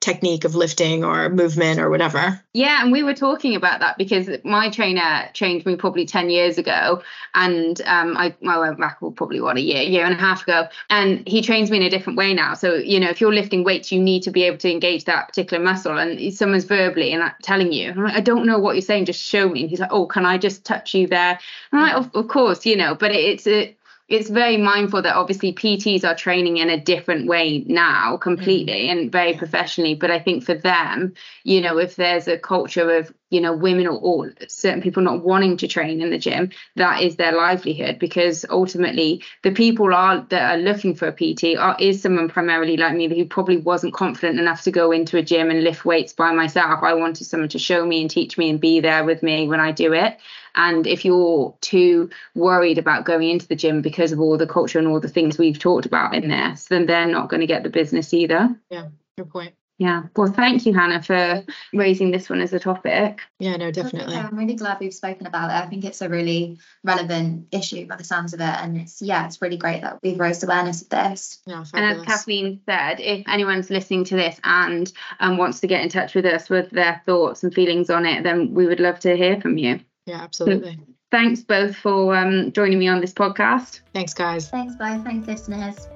technique 0.00 0.44
of 0.44 0.54
lifting 0.54 1.04
or 1.04 1.28
movement 1.28 1.78
or 1.78 1.90
whatever. 1.90 2.42
Yeah, 2.54 2.82
and 2.82 2.90
we 2.90 3.02
were 3.02 3.14
talking 3.14 3.54
about 3.54 3.80
that 3.80 3.98
because 3.98 4.30
my 4.44 4.70
trainer 4.70 5.28
trained 5.34 5.66
me 5.66 5.76
probably 5.76 6.06
10 6.06 6.30
years 6.30 6.56
ago. 6.56 7.02
And 7.34 7.80
um, 7.82 8.16
I, 8.16 8.34
I 8.48 8.58
went 8.58 8.80
back 8.80 8.98
probably 8.98 9.40
what 9.40 9.58
a 9.58 9.60
year, 9.60 9.82
year 9.82 10.06
and 10.06 10.14
a 10.14 10.18
half 10.18 10.42
ago. 10.42 10.68
And 10.88 11.26
he 11.28 11.42
trains 11.42 11.70
me 11.70 11.76
in 11.76 11.82
a 11.82 11.90
different 11.90 12.16
way 12.16 12.32
now. 12.32 12.54
So, 12.54 12.74
you 12.74 12.98
know, 12.98 13.10
if 13.10 13.20
you're 13.20 13.32
lifting 13.32 13.62
weights, 13.62 13.92
you 13.92 14.00
need 14.00 14.22
to 14.22 14.30
be 14.30 14.44
able 14.44 14.58
to 14.58 14.70
engage 14.70 15.04
that 15.04 15.28
particular 15.28 15.62
muscle. 15.62 15.98
And 15.98 16.32
someone's 16.32 16.64
verbally 16.64 17.12
and 17.12 17.20
like, 17.20 17.38
telling 17.42 17.70
you, 17.72 17.90
I'm 17.90 18.04
like, 18.04 18.14
I 18.14 18.20
don't 18.20 18.46
know 18.46 18.58
what 18.58 18.76
you're 18.76 18.82
saying, 18.82 19.04
just 19.04 19.22
show 19.22 19.50
me. 19.50 19.60
And 19.60 19.70
he's 19.70 19.80
like, 19.80 19.92
Oh, 19.92 20.06
can 20.06 20.24
I 20.24 20.38
just 20.38 20.64
touch 20.64 20.94
you 20.94 21.06
there? 21.06 21.38
And 21.72 21.80
I'm 21.80 21.82
like, 21.82 21.94
of, 21.94 22.10
of 22.14 22.28
course, 22.28 22.64
you 22.64 22.76
know, 22.76 22.94
but 22.94 23.10
it, 23.10 23.18
it's 23.18 23.46
a 23.46 23.76
it's 24.10 24.28
very 24.28 24.56
mindful 24.56 25.02
that 25.02 25.14
obviously 25.14 25.52
PTs 25.52 26.02
are 26.02 26.16
training 26.16 26.56
in 26.56 26.68
a 26.68 26.80
different 26.80 27.28
way 27.28 27.64
now 27.68 28.16
completely 28.16 28.88
mm. 28.88 28.90
and 28.90 29.12
very 29.12 29.34
professionally. 29.34 29.94
But 29.94 30.10
I 30.10 30.18
think 30.18 30.42
for 30.42 30.54
them, 30.54 31.14
you 31.44 31.60
know, 31.60 31.78
if 31.78 31.94
there's 31.94 32.26
a 32.26 32.36
culture 32.36 32.96
of, 32.96 33.14
you 33.30 33.40
know, 33.40 33.54
women 33.54 33.86
or, 33.86 34.00
or 34.00 34.32
certain 34.48 34.82
people 34.82 35.04
not 35.04 35.22
wanting 35.22 35.56
to 35.58 35.68
train 35.68 36.00
in 36.00 36.10
the 36.10 36.18
gym, 36.18 36.50
that 36.74 37.02
is 37.02 37.16
their 37.16 37.30
livelihood 37.30 38.00
because 38.00 38.44
ultimately 38.50 39.22
the 39.44 39.52
people 39.52 39.94
are 39.94 40.26
that 40.30 40.56
are 40.56 40.60
looking 40.60 40.96
for 40.96 41.06
a 41.06 41.12
PT 41.12 41.56
are 41.56 41.76
is 41.78 42.02
someone 42.02 42.28
primarily 42.28 42.76
like 42.76 42.96
me 42.96 43.06
who 43.06 43.24
probably 43.24 43.58
wasn't 43.58 43.94
confident 43.94 44.40
enough 44.40 44.62
to 44.62 44.72
go 44.72 44.90
into 44.90 45.18
a 45.18 45.22
gym 45.22 45.50
and 45.50 45.62
lift 45.62 45.84
weights 45.84 46.12
by 46.12 46.32
myself. 46.32 46.82
I 46.82 46.94
wanted 46.94 47.26
someone 47.26 47.48
to 47.50 47.60
show 47.60 47.86
me 47.86 48.00
and 48.00 48.10
teach 48.10 48.36
me 48.36 48.50
and 48.50 48.60
be 48.60 48.80
there 48.80 49.04
with 49.04 49.22
me 49.22 49.46
when 49.46 49.60
I 49.60 49.70
do 49.70 49.92
it. 49.92 50.18
And 50.54 50.86
if 50.86 51.04
you're 51.04 51.54
too 51.60 52.10
worried 52.34 52.78
about 52.78 53.04
going 53.04 53.28
into 53.28 53.48
the 53.48 53.56
gym 53.56 53.82
because 53.82 54.12
of 54.12 54.20
all 54.20 54.36
the 54.36 54.46
culture 54.46 54.78
and 54.78 54.88
all 54.88 55.00
the 55.00 55.08
things 55.08 55.38
we've 55.38 55.58
talked 55.58 55.86
about 55.86 56.14
in 56.14 56.28
this, 56.28 56.66
then 56.66 56.86
they're 56.86 57.06
not 57.06 57.28
going 57.28 57.40
to 57.40 57.46
get 57.46 57.62
the 57.62 57.70
business 57.70 58.12
either. 58.14 58.54
Yeah, 58.70 58.88
good 59.16 59.30
point. 59.30 59.54
Yeah. 59.80 60.02
Well, 60.14 60.30
thank 60.30 60.66
you, 60.66 60.74
Hannah, 60.74 61.02
for 61.02 61.42
raising 61.72 62.10
this 62.10 62.28
one 62.28 62.42
as 62.42 62.52
a 62.52 62.58
topic. 62.60 63.22
Yeah, 63.38 63.56
no, 63.56 63.70
That's 63.70 63.78
okay. 63.88 63.96
definitely. 63.96 64.16
I'm 64.18 64.36
really 64.38 64.54
glad 64.54 64.78
we've 64.78 64.92
spoken 64.92 65.26
about 65.26 65.48
it. 65.48 65.54
I 65.54 65.70
think 65.70 65.86
it's 65.86 66.02
a 66.02 66.08
really 66.10 66.58
relevant 66.84 67.46
issue 67.50 67.86
by 67.86 67.96
the 67.96 68.04
sounds 68.04 68.34
of 68.34 68.40
it. 68.40 68.44
And 68.44 68.76
it's, 68.76 69.00
yeah, 69.00 69.24
it's 69.24 69.40
really 69.40 69.56
great 69.56 69.80
that 69.80 69.98
we've 70.02 70.20
raised 70.20 70.44
awareness 70.44 70.82
of 70.82 70.90
this. 70.90 71.40
Yeah, 71.46 71.64
And 71.72 71.98
as. 71.98 72.06
Kathleen 72.06 72.60
said, 72.66 73.00
if 73.00 73.26
anyone's 73.26 73.70
listening 73.70 74.04
to 74.04 74.16
this 74.16 74.38
and 74.44 74.92
um, 75.18 75.38
wants 75.38 75.60
to 75.60 75.66
get 75.66 75.82
in 75.82 75.88
touch 75.88 76.14
with 76.14 76.26
us 76.26 76.50
with 76.50 76.68
their 76.68 77.00
thoughts 77.06 77.42
and 77.42 77.54
feelings 77.54 77.88
on 77.88 78.04
it, 78.04 78.22
then 78.22 78.52
we 78.52 78.66
would 78.66 78.80
love 78.80 79.00
to 79.00 79.16
hear 79.16 79.40
from 79.40 79.56
you. 79.56 79.80
Yeah, 80.06 80.22
absolutely. 80.22 80.78
Thanks 81.10 81.42
both 81.42 81.76
for 81.76 82.14
um, 82.14 82.52
joining 82.52 82.78
me 82.78 82.88
on 82.88 83.00
this 83.00 83.12
podcast. 83.12 83.80
Thanks, 83.92 84.14
guys. 84.14 84.48
Thanks, 84.48 84.76
bye. 84.76 85.00
Thanks, 85.04 85.26
listeners. 85.26 85.88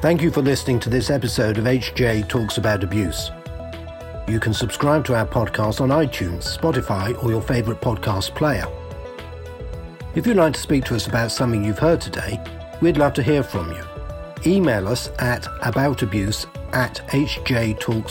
Thank 0.00 0.22
you 0.22 0.30
for 0.30 0.42
listening 0.42 0.80
to 0.80 0.90
this 0.90 1.10
episode 1.10 1.58
of 1.58 1.64
HJ 1.64 2.28
Talks 2.28 2.58
About 2.58 2.84
Abuse. 2.84 3.30
You 4.28 4.40
can 4.40 4.54
subscribe 4.54 5.04
to 5.06 5.14
our 5.14 5.26
podcast 5.26 5.80
on 5.80 5.90
iTunes, 5.90 6.58
Spotify, 6.58 7.22
or 7.22 7.30
your 7.30 7.42
favourite 7.42 7.80
podcast 7.80 8.34
player. 8.34 8.66
If 10.14 10.26
you'd 10.26 10.36
like 10.36 10.54
to 10.54 10.60
speak 10.60 10.84
to 10.86 10.94
us 10.94 11.06
about 11.06 11.30
something 11.30 11.64
you've 11.64 11.78
heard 11.78 12.00
today, 12.00 12.40
we'd 12.80 12.96
love 12.96 13.12
to 13.14 13.22
hear 13.22 13.42
from 13.42 13.70
you. 13.72 13.82
Email 14.46 14.88
us 14.88 15.10
at 15.18 15.44
aboutabuse 15.62 16.46
at 16.74 16.96
hjtalks.co.uk. 17.08 18.04